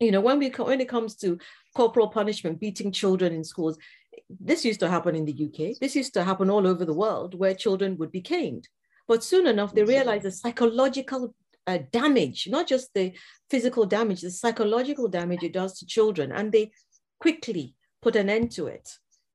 [0.00, 1.38] You know, when we when it comes to
[1.74, 3.78] corporal punishment, beating children in schools,
[4.28, 5.78] this used to happen in the UK.
[5.80, 8.68] This used to happen all over the world where children would be caned.
[9.06, 11.34] But soon enough, they realized the psychological
[11.66, 13.12] uh, damage, not just the
[13.50, 16.32] physical damage, the psychological damage it does to children.
[16.32, 16.70] And they
[17.20, 18.88] quickly put an end to it,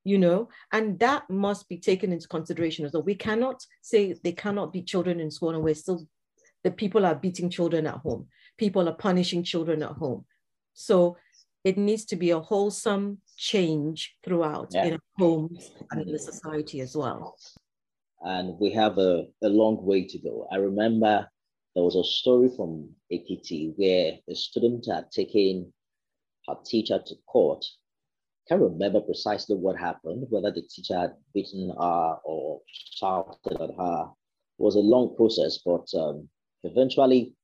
[0.04, 3.04] you know, and that must be taken into consideration as well.
[3.04, 6.06] We cannot say they cannot be children in school and we're still,
[6.64, 8.28] the people are beating children at home.
[8.58, 10.26] People are punishing children at home.
[10.74, 11.18] So
[11.64, 14.86] it needs to be a wholesome change throughout yeah.
[14.86, 17.36] in our homes and in the society as well.
[18.22, 20.48] And we have a, a long way to go.
[20.52, 21.28] I remember
[21.76, 25.72] there was a story from APT where a student had taken
[26.48, 27.66] her teacher to court.
[28.48, 34.10] Can't remember precisely what happened, whether the teacher had beaten her or shouted at her.
[34.58, 36.28] It was a long process, but um,
[36.64, 37.36] eventually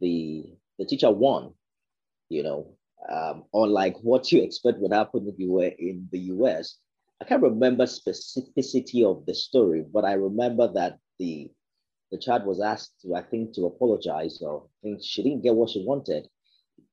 [0.00, 0.44] the
[0.78, 1.54] the teacher won.
[2.28, 2.76] You know,
[3.10, 6.78] um, unlike what you expect would happen if you were in the US.
[7.20, 11.50] I can't remember specificity of the story, but I remember that the
[12.14, 15.56] the child was asked to, I think, to apologize, or I think she didn't get
[15.56, 16.28] what she wanted,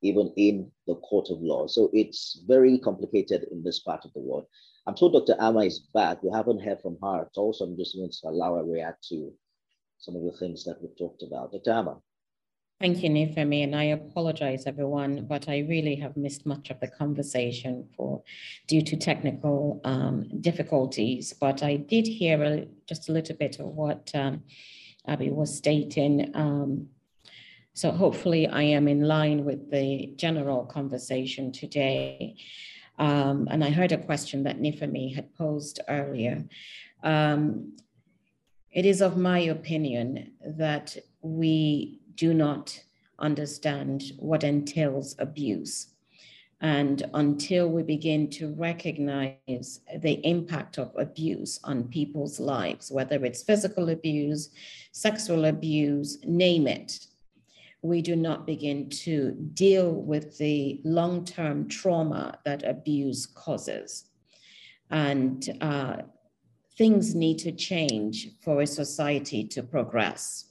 [0.01, 1.67] even in the court of law.
[1.67, 4.47] So it's very complicated in this part of the world.
[4.88, 5.39] I'm told Dr.
[5.39, 6.23] Ama is back.
[6.23, 8.71] We haven't heard from her at all, so I'm just going to allow her to
[8.71, 9.31] react to
[9.99, 11.51] some of the things that we've talked about.
[11.51, 11.71] Dr.
[11.71, 11.97] Ama.
[12.81, 16.88] Thank you, Nifemi, and I apologize, everyone, but I really have missed much of the
[16.88, 18.23] conversation for
[18.67, 21.31] due to technical um, difficulties.
[21.39, 24.41] But I did hear a, just a little bit of what um,
[25.08, 26.32] Abby was stating.
[26.36, 26.90] Um,
[27.74, 32.36] so hopefully, I am in line with the general conversation today.
[33.00, 36.44] Um, and I heard a question that Nifemi had posed earlier.
[37.04, 37.78] Um,
[38.72, 42.80] it is of my opinion that we do not
[43.20, 45.90] understand what entails abuse.
[46.62, 53.41] And until we begin to recognize the impact of abuse on people's lives, whether it's
[53.41, 54.50] physical abuse,
[54.91, 57.08] sexual abuse, name it,
[57.82, 64.06] we do not begin to deal with the long term trauma that abuse causes.
[64.91, 66.04] And uh,
[66.78, 70.45] things need to change for a society to progress.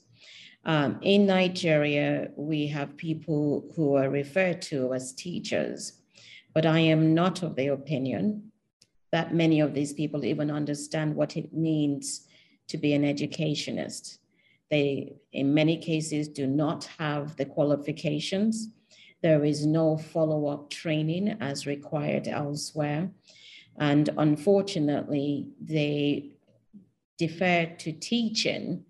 [0.65, 6.00] Um, in Nigeria, we have people who are referred to as teachers,
[6.53, 8.51] but I am not of the opinion
[9.11, 12.27] that many of these people even understand what it means
[12.67, 14.19] to be an educationist.
[14.69, 18.69] They, in many cases, do not have the qualifications.
[19.21, 23.11] There is no follow up training as required elsewhere.
[23.77, 26.31] And unfortunately, they
[27.17, 28.85] defer to teaching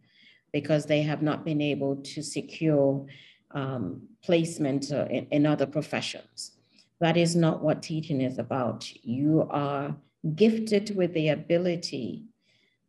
[0.54, 3.06] because they have not been able to secure
[3.52, 6.58] um, placement uh, in, in other professions.
[7.02, 8.90] That is not what teaching is about.
[9.04, 9.98] You are
[10.36, 12.26] gifted with the ability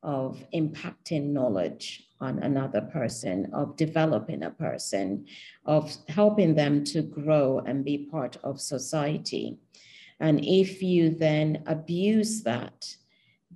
[0.02, 5.26] of impacting knowledge on another person, of developing a person,
[5.66, 9.58] of helping them to grow and be part of society.
[10.20, 12.94] And if you then abuse that,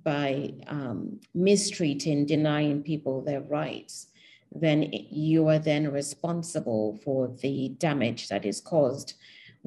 [0.03, 4.07] by um, mistreating, denying people their rights,
[4.51, 9.15] then you are then responsible for the damage that is caused,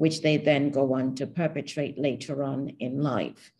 [0.01, 3.51] which they then go on to perpetrate later on in life.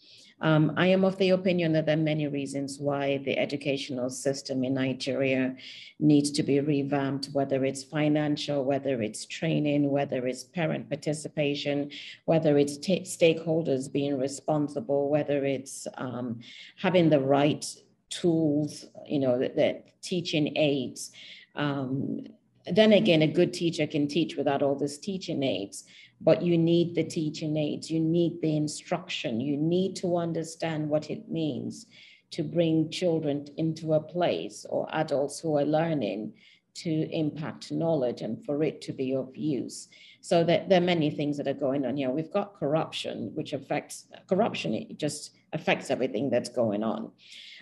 [0.41, 4.63] Um, I am of the opinion that there are many reasons why the educational system
[4.63, 5.55] in Nigeria
[5.99, 11.91] needs to be revamped, whether it's financial, whether it's training, whether it's parent participation,
[12.25, 16.39] whether it's stakeholders being responsible, whether it's um,
[16.75, 17.63] having the right
[18.09, 21.11] tools, you know, that, that teaching aids.
[21.55, 22.25] Um,
[22.65, 25.83] then again, a good teacher can teach without all this teaching aids
[26.23, 31.09] but you need the teaching aids, you need the instruction, you need to understand what
[31.09, 31.87] it means
[32.31, 36.33] to bring children into a place or adults who are learning
[36.73, 39.89] to impact knowledge and for it to be of use.
[40.21, 42.09] So that there are many things that are going on here.
[42.09, 47.11] We've got corruption, which affects corruption, it just affects everything that's going on.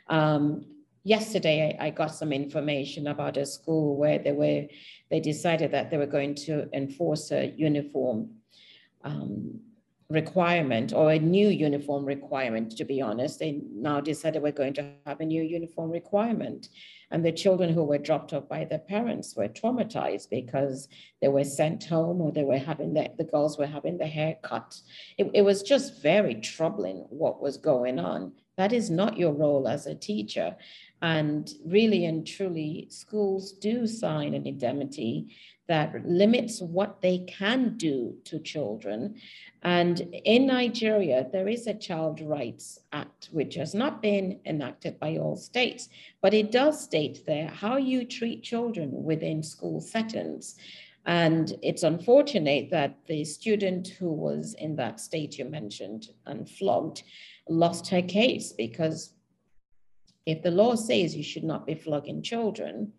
[0.10, 0.66] Um,
[1.04, 4.66] yesterday I, I, got some information about a school where they were
[5.10, 8.30] they decided that they were going to enforce a uniform
[9.04, 9.60] um,
[10.10, 13.38] requirement or a new uniform requirement, to be honest.
[13.38, 16.70] They now decided we're going to have a new uniform requirement.
[17.12, 20.88] And the children who were dropped off by their parents were traumatized because
[21.22, 24.38] they were sent home or they were having the, the girls were having their hair
[24.41, 24.80] cut.
[25.18, 28.34] It, it was just very troubling what was going on.
[28.58, 30.56] That is not your role as a teacher.
[31.02, 35.36] And really and truly, schools do sign an indemnity
[35.70, 39.16] that limits what they can do to children.
[39.62, 45.18] And in Nigeria, there is a Child Rights Act, which has not been enacted by
[45.18, 45.88] all states,
[46.24, 50.56] but it does state there how you treat children within school settings.
[51.06, 57.04] And it's unfortunate that the student who was in that state you mentioned and flogged
[57.48, 59.14] lost her case because
[60.26, 62.94] if the law says you should not be flogging children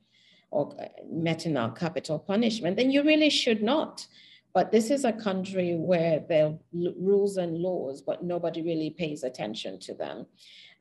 [0.50, 0.74] or
[1.08, 4.06] meting out capital punishment, then you really should not.
[4.52, 9.22] But this is a country where there are rules and laws, but nobody really pays
[9.22, 10.26] attention to them.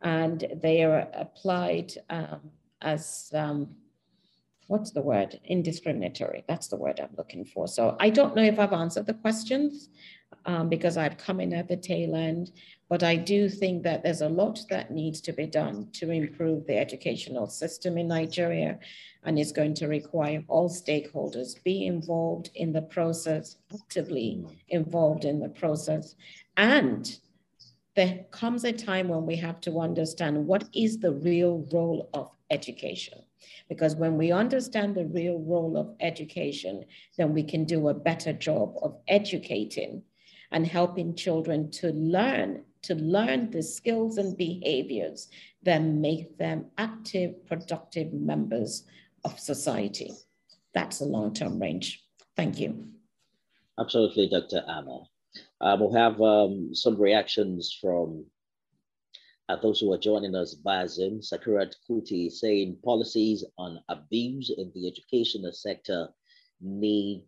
[0.02, 2.40] And they are applied um,
[2.82, 3.76] as, um,
[4.68, 5.40] what's the word?
[5.48, 6.46] Indiscriminatory.
[6.48, 7.68] That's the word I'm looking for.
[7.68, 9.90] So I don't know if I've answered the questions
[10.46, 12.52] um, because I've come in at the tail end,
[12.90, 16.66] but I do think that there's a lot that needs to be done to improve
[16.66, 18.80] the educational system in Nigeria.
[19.24, 25.40] And it's going to require all stakeholders be involved in the process, actively involved in
[25.40, 26.16] the process.
[26.56, 27.20] And
[27.96, 32.32] there comes a time when we have to understand what is the real role of
[32.50, 33.20] education.
[33.68, 36.86] Because when we understand the real role of education,
[37.18, 40.02] then we can do a better job of educating
[40.52, 45.28] and helping children to learn to learn the skills and behaviors
[45.64, 48.86] that make them active, productive members
[49.26, 50.12] of society.
[50.74, 52.04] That's a long-term range.
[52.36, 52.86] Thank you.
[53.80, 54.64] Absolutely, Dr.
[54.68, 55.04] Amma.
[55.62, 58.26] Um, we'll have um, some reactions from
[59.48, 61.22] uh, those who are joining us via Zoom.
[61.22, 66.10] Sakirat Kuti saying policies on abuse in the educational sector
[66.62, 67.24] need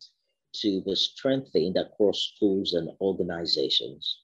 [0.53, 4.21] to be strengthened across schools and organizations.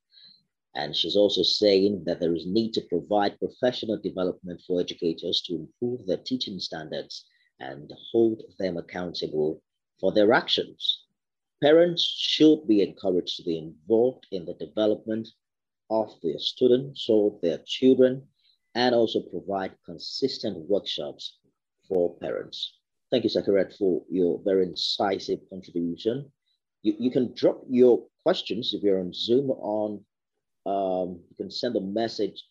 [0.75, 5.55] And she's also saying that there is need to provide professional development for educators to
[5.55, 7.25] improve their teaching standards
[7.59, 9.61] and hold them accountable
[9.99, 11.03] for their actions.
[11.61, 15.27] Parents should be encouraged to be involved in the development
[15.89, 18.27] of their students or their children
[18.75, 21.39] and also provide consistent workshops
[21.87, 22.73] for parents.
[23.09, 26.31] Thank you, Sakirat, for your very incisive contribution.
[26.83, 30.05] You, you can drop your questions if you're on Zoom on
[30.67, 32.43] um, you can send a message,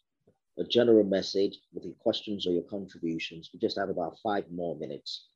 [0.59, 3.51] a general message with your questions or your contributions.
[3.53, 5.29] We just have about five more minutes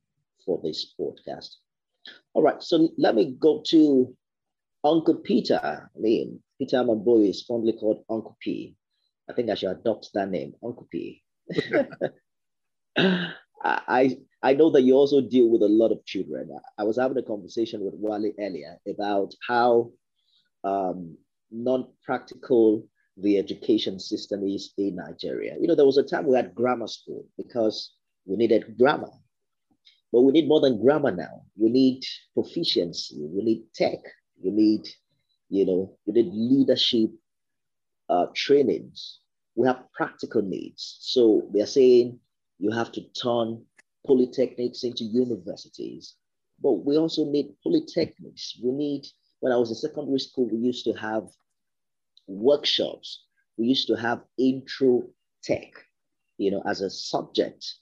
[0.45, 1.57] for this podcast.
[2.35, 4.17] All right, so let me go to
[4.85, 5.61] Uncle Peter.
[5.63, 8.77] I mean, Peter Mamboy is fondly called Uncle P.
[9.29, 11.23] I think I should adopt that name, Uncle P.
[13.63, 16.51] I, I know that you also deal with a lot of children.
[16.79, 19.91] I was having a conversation with Wally earlier about how
[20.65, 21.17] um,
[21.51, 22.87] non-practical
[23.23, 25.57] the education system is in Nigeria.
[25.61, 27.93] You know, there was a time we had grammar school because
[28.27, 29.11] we needed grammar,
[30.13, 31.43] but we need more than grammar now.
[31.57, 32.05] We need
[32.35, 33.99] proficiency, we need tech,
[34.43, 34.89] we need,
[35.49, 37.11] you know, we need leadership
[38.09, 39.21] uh, trainings.
[39.55, 40.99] We have practical needs.
[41.01, 42.19] So they're saying
[42.59, 43.65] you have to turn
[44.07, 46.17] polytechnics into universities,
[46.63, 48.63] but we also need polytechnics.
[48.63, 49.07] We need
[49.41, 51.25] when I was in secondary school, we used to have
[52.31, 53.25] workshops.
[53.59, 55.03] We used to have intro
[55.43, 55.73] tech,
[56.39, 57.75] you know, as a subject.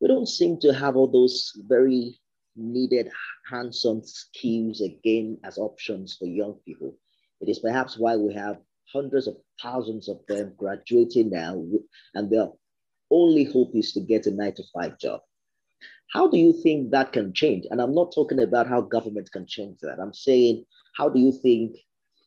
[0.00, 2.18] We don't seem to have all those very
[2.56, 3.10] needed
[3.50, 6.96] hands-on skills again as options for young people.
[7.40, 8.58] It is perhaps why we have
[8.92, 11.64] hundreds of thousands of them graduating now,
[12.14, 12.48] and their
[13.10, 15.20] only hope is to get a nine to five job.
[16.12, 17.64] How do you think that can change?
[17.70, 19.98] And I'm not talking about how government can change that.
[19.98, 20.64] I'm saying
[20.96, 21.76] how do you think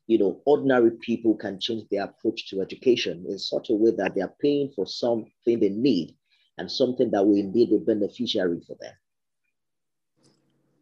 [0.07, 4.15] you know, ordinary people can change their approach to education in such a way that
[4.15, 6.15] they are paying for something they need
[6.57, 8.93] and something that will indeed be beneficiary for them?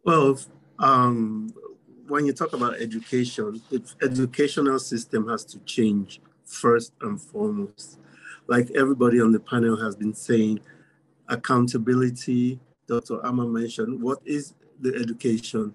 [0.04, 0.38] Well,
[0.78, 1.52] um,
[2.08, 7.98] when you talk about education, the educational system has to change first and foremost.
[8.46, 10.60] Like everybody on the panel has been saying,
[11.28, 13.24] accountability, Dr.
[13.24, 15.74] Amma mentioned, what is the education?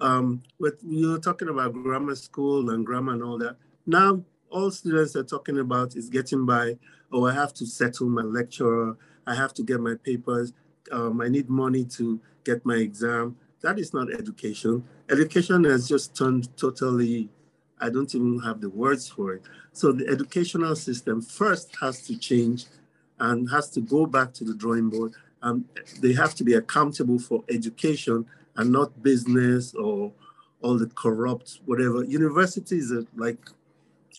[0.00, 3.56] Um, with you were talking about grammar school and grammar and all that.
[3.86, 6.76] Now all students are talking about is getting by.
[7.12, 8.96] Oh, I have to settle my lecturer.
[9.26, 10.52] I have to get my papers.
[10.92, 13.36] Um, I need money to get my exam.
[13.62, 14.84] That is not education.
[15.10, 17.28] Education has just turned totally.
[17.80, 19.42] I don't even have the words for it.
[19.72, 22.66] So the educational system first has to change
[23.18, 25.64] and has to go back to the drawing board Um,
[26.00, 28.26] they have to be accountable for education
[28.56, 30.12] and not business or
[30.62, 32.04] all the corrupt whatever.
[32.04, 33.38] Universities are like,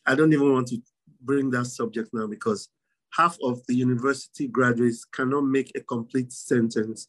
[0.05, 0.81] I don't even want to
[1.21, 2.69] bring that subject now because
[3.11, 7.07] half of the university graduates cannot make a complete sentence.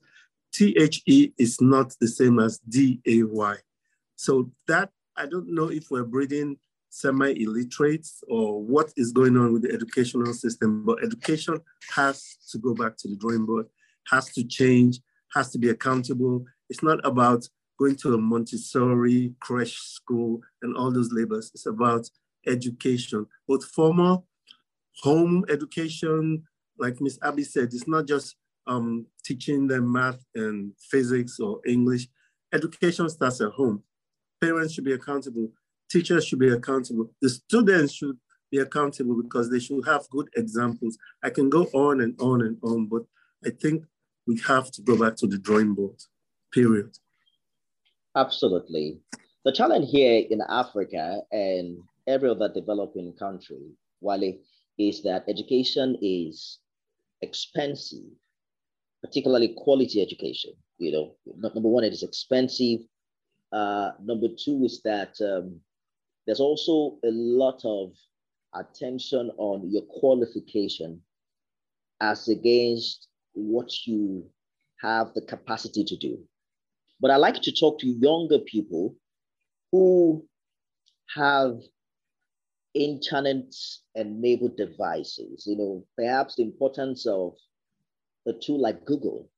[0.53, 3.23] THE is not the same as DAY.
[4.17, 6.59] So that, I don't know if we're breeding
[6.91, 11.59] semi-illiterates or what is going on with the educational system, but education
[11.95, 13.67] has to go back to the drawing board,
[14.09, 15.01] has to change,
[15.35, 16.45] has to be accountable.
[16.73, 17.49] It's not about
[17.79, 21.51] going to a Montessori creche school and all those labels.
[21.55, 22.09] It's about
[22.47, 24.27] education, both formal,
[25.03, 26.45] home education,
[26.79, 32.09] like Miss Abby said, it's not just um, teaching them math and physics or English.
[32.53, 33.83] Education starts at home.
[34.41, 35.49] Parents should be accountable
[35.93, 37.11] teachers should be accountable.
[37.21, 38.17] The students should
[38.51, 40.97] be accountable because they should have good examples.
[41.23, 43.03] I can go on and on and on, but
[43.45, 43.85] I think
[44.27, 46.01] we have to go back to the drawing board,
[46.53, 46.91] period.
[48.17, 49.01] Absolutely.
[49.45, 54.39] The challenge here in Africa and every other developing country, Wale,
[54.79, 56.59] is that education is
[57.23, 58.05] expensive,
[59.03, 60.53] particularly quality education.
[60.79, 62.81] You know, number one, it is expensive.
[63.53, 65.61] Uh, number two is that um,
[66.27, 67.93] there's also a lot of
[68.55, 71.01] attention on your qualification
[72.01, 74.25] as against what you
[74.81, 76.19] have the capacity to do.
[77.03, 78.95] But I like to talk to younger people
[79.73, 80.25] who
[81.17, 81.61] have
[82.75, 83.53] internet
[83.97, 87.35] enabled devices, you know, perhaps the importance of
[88.27, 89.29] a tool like Google,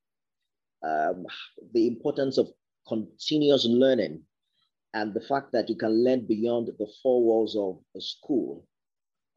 [0.83, 1.25] um,
[1.73, 2.47] the importance of
[2.87, 4.21] continuous learning
[4.93, 8.67] and the fact that you can learn beyond the four walls of a school.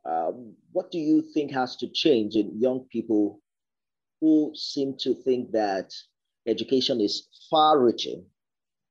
[0.05, 3.41] Um, what do you think has to change in young people
[4.21, 5.93] who seem to think that
[6.49, 8.25] education is far reaching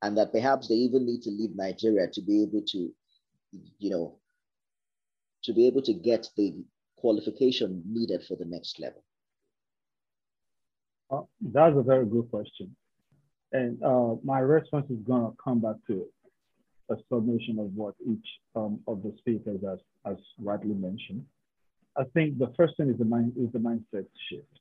[0.02, 2.94] and that perhaps they even need to leave Nigeria to be able to,
[3.80, 4.20] you know,
[5.44, 6.54] to be able to get the
[6.98, 9.04] qualification needed for the next level?
[11.10, 11.22] Uh,
[11.54, 12.76] that's a very good question.
[13.54, 16.06] And uh, my response is going to come back to
[16.90, 21.26] a summation of what each um, of the speakers has, has rightly mentioned.
[21.98, 24.60] I think the first thing is the mind is the mindset shift.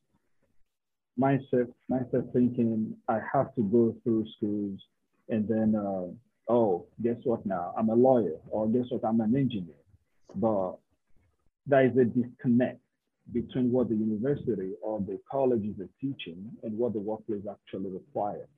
[1.21, 4.81] Mindset, mindset thinking, I have to go through schools
[5.29, 7.75] and then, uh, oh, guess what now?
[7.77, 9.05] I'm a lawyer, or guess what?
[9.05, 9.75] I'm an engineer.
[10.35, 10.77] But
[11.67, 12.81] there is a disconnect
[13.33, 18.49] between what the university or the colleges are teaching and what the workplace actually requires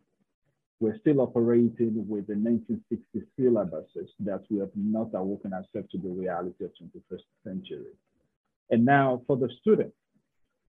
[0.81, 6.09] we're still operating with the 1960 syllabuses that we have not awoken ourselves to the
[6.09, 7.93] reality of 21st century.
[8.71, 9.93] And now for the student,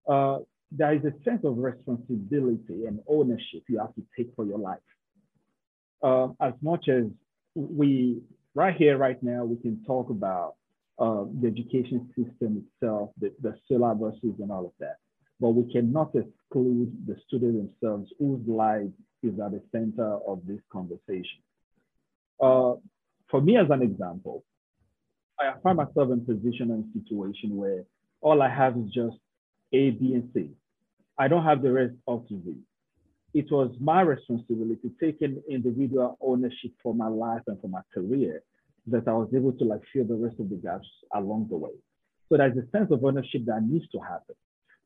[0.08, 0.40] uh,
[0.72, 4.78] there is a sense of responsibility and ownership you have to take for your life.
[6.02, 7.06] Uh, as much as
[7.56, 8.22] we,
[8.56, 10.56] right here, right now, we can talk about
[11.00, 14.98] uh, the education system itself, the, the syllabuses and all of that,
[15.40, 18.90] but we cannot exclude the students themselves whose life
[19.24, 21.40] is at the center of this conversation.
[22.42, 22.76] Uh,
[23.30, 24.44] for me, as an example,
[25.40, 27.84] I find myself in a position and situation where
[28.22, 29.18] all I have is just
[29.74, 30.50] A, B, and C.
[31.20, 32.56] I don't have the rest of to Z.
[33.34, 38.42] It was my responsibility, taking individual ownership for my life and for my career,
[38.88, 41.72] that I was able to like fill the rest of the gaps along the way.
[42.30, 44.36] So there's a sense of ownership that needs to happen.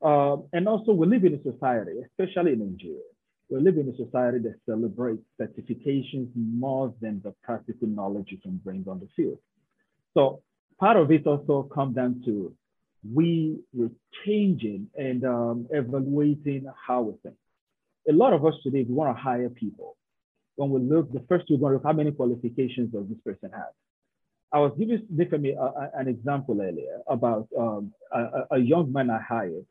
[0.01, 2.99] Uh, and also we live in a society, especially in Nigeria,
[3.49, 8.57] we live in a society that celebrates certifications more than the practical knowledge you can
[8.63, 9.37] bring on the field.
[10.15, 10.41] So
[10.79, 12.53] part of it also comes down to
[13.11, 13.91] we were
[14.25, 17.35] changing and um, evaluating how we think.
[18.09, 19.97] A lot of us today, we want to hire people.
[20.55, 23.49] When we look, the first we're going to look how many qualifications does this person
[23.51, 23.71] have.
[24.51, 25.55] I was giving Nifemi
[25.97, 29.65] an example earlier about um, a, a young man I hired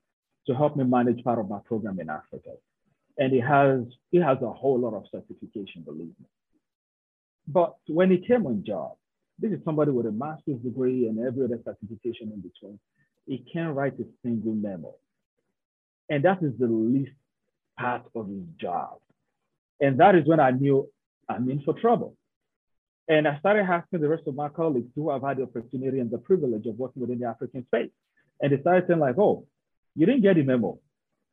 [0.48, 2.50] to help me manage part of my program in Africa
[3.18, 3.80] and it has
[4.12, 6.26] it has a whole lot of certification, believe me.
[7.46, 8.92] But when he came on job,
[9.38, 12.78] this is somebody with a master's degree and every other certification in between.
[13.26, 14.94] He can't write a single memo.
[16.08, 17.12] And that is the least
[17.78, 18.98] part of his job.
[19.80, 20.88] And that is when I knew
[21.28, 22.16] I'm in for trouble.
[23.08, 26.10] And I started asking the rest of my colleagues who have had the opportunity and
[26.10, 27.90] the privilege of working within the African space.
[28.40, 29.46] And they started saying like, oh,
[29.94, 30.78] you didn't get a memo.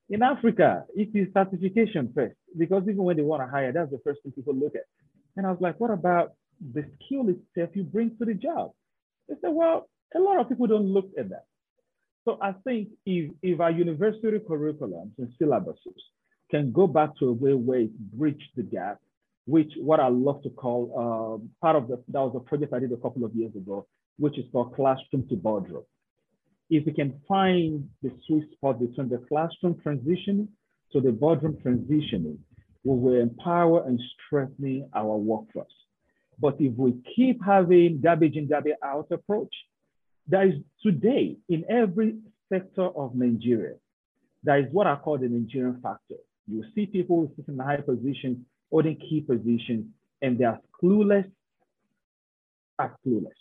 [0.09, 3.99] In Africa, it is certification first, because even when they want to hire, that's the
[4.03, 4.85] first thing people look at.
[5.37, 6.33] And I was like, what about
[6.73, 8.71] the skill itself you bring to the job?
[9.27, 11.45] They said, well, a lot of people don't look at that.
[12.29, 15.99] So I think if, if our university curriculums and syllabuses
[16.51, 18.99] can go back to a way where it bridged the gap,
[19.47, 22.79] which what I love to call uh, part of the, that was a project I
[22.79, 23.87] did a couple of years ago,
[24.19, 25.85] which is called classroom to boardroom.
[26.69, 30.49] If we can find the sweet spot between the classroom transitioning
[30.91, 32.37] to the boardroom transitioning,
[32.83, 35.73] we will empower and strengthen our workforce.
[36.39, 39.55] But if we keep having garbage in, garbage out approach,
[40.29, 42.15] there is today in every
[42.51, 43.75] sector of Nigeria,
[44.43, 46.15] there is what I call the Nigerian factor.
[46.47, 48.37] You see people sitting in high positions,
[48.71, 49.87] holding key positions,
[50.21, 51.29] and they are clueless,
[52.77, 53.31] are clueless.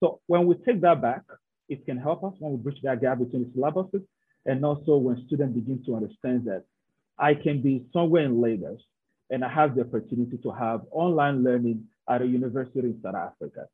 [0.00, 1.22] So when we take that back,
[1.68, 4.04] it can help us when we bridge that gap between the syllabuses,
[4.46, 6.64] and also when students begin to understand that
[7.18, 8.80] I can be somewhere in Lagos
[9.30, 13.66] and I have the opportunity to have online learning at a university in South Africa.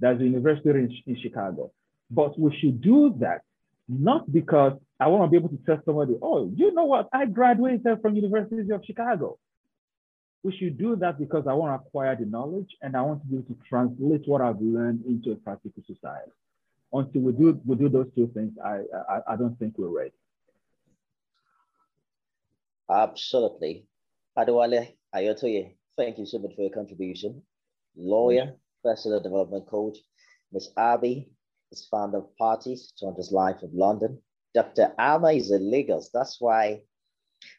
[0.00, 1.72] There's a university in, in Chicago.
[2.10, 3.42] But we should do that
[3.90, 7.08] not because I want to be able to tell somebody, oh, you know what?
[7.12, 9.38] I graduated from University of Chicago.
[10.42, 13.26] We should do that because I want to acquire the knowledge and I want to
[13.26, 16.30] be able to translate what I've learned into a practical society.
[16.92, 20.12] Until we do we do those two things, I I, I don't think we're ready.
[22.90, 23.86] Absolutely.
[24.36, 27.42] Adewale Ayotoye, thank you so much for your contribution.
[27.96, 29.98] Lawyer, personal development coach,
[30.52, 30.70] Ms.
[30.76, 31.28] Abby
[31.72, 34.20] is founder of Parties, Changes Life of London.
[34.54, 34.92] Dr.
[34.98, 36.10] Ama is in Lagos.
[36.12, 36.80] That's why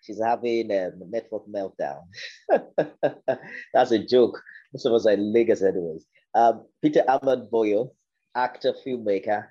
[0.01, 2.03] she's having a network meltdown.
[3.74, 4.41] That's a joke.
[4.74, 6.05] Most of us are Lagos anyways.
[6.34, 7.91] Um, Peter Ahmed Boyo,
[8.36, 9.47] actor, filmmaker.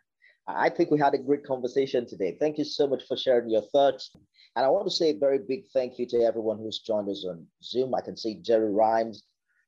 [0.46, 2.36] I think we had a great conversation today.
[2.40, 4.10] Thank you so much for sharing your thoughts.
[4.56, 7.24] And I want to say a very big thank you to everyone who's joined us
[7.28, 7.94] on Zoom.
[7.94, 9.22] I can see Jerry Rhymes,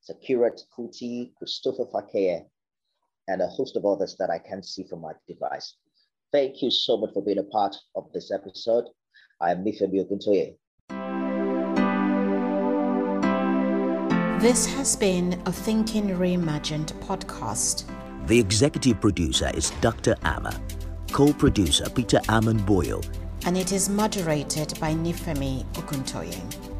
[0.09, 2.41] Sakirat Kuti, Christopher Fakea,
[3.27, 5.75] and a host of others that I can't see from my device.
[6.31, 8.85] Thank you so much for being a part of this episode.
[9.39, 10.55] I am Nifemi Oguntoye.
[14.41, 17.85] This has been a Thinking Reimagined podcast.
[18.27, 20.15] The executive producer is Dr.
[20.23, 20.59] Amma,
[21.11, 23.01] co producer Peter Amon Boyo,
[23.45, 26.72] and it is moderated by Nifemi Oguntoye.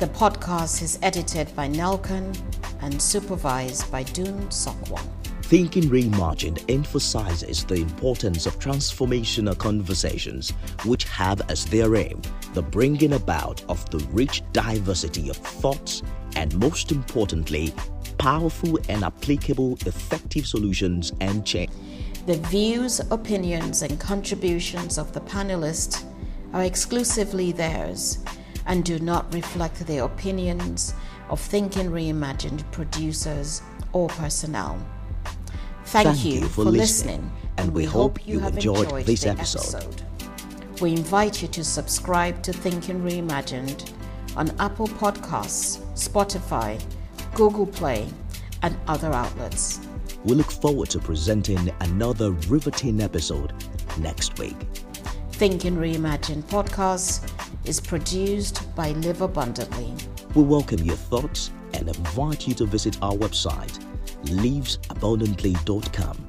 [0.00, 2.36] The podcast is edited by Nelkan
[2.82, 5.00] and supervised by Dun Sokwon.
[5.42, 10.50] Thinking Reimagined emphasizes the importance of transformational conversations
[10.84, 12.20] which have as their aim
[12.54, 16.02] the bringing about of the rich diversity of thoughts
[16.34, 17.72] and, most importantly,
[18.18, 21.70] powerful and applicable effective solutions and change.
[22.26, 26.02] The views, opinions, and contributions of the panelists
[26.52, 28.18] are exclusively theirs
[28.66, 30.94] and do not reflect the opinions
[31.28, 33.62] of Thinking Reimagined producers
[33.92, 34.78] or personnel.
[35.86, 39.22] Thank, Thank you, you for, listening, listening, and we hope you have enjoyed enjoyed this
[39.22, 40.02] the episode.
[40.80, 43.92] We invite you to subscribe to Thinking Reimagined
[44.36, 46.82] on Apple Podcasts, Spotify,
[47.34, 48.08] Google Play,
[48.62, 49.80] and other outlets.
[50.24, 53.52] We look forward to presenting another riveting episode
[53.98, 54.56] next week.
[55.32, 57.30] Thinking Reimagined podcast
[57.64, 59.92] is produced by Live Abundantly.
[60.34, 63.78] We welcome your thoughts and invite you to visit our website,
[64.24, 66.28] livesabundantly.com.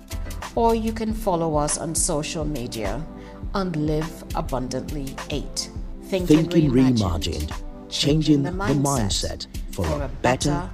[0.56, 3.06] Or you can follow us on social media
[3.54, 5.70] on Live Abundantly 8.
[6.04, 7.52] Thinking Reimagined,
[7.90, 10.70] changing the mindset for a better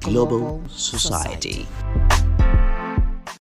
[0.00, 1.66] global society.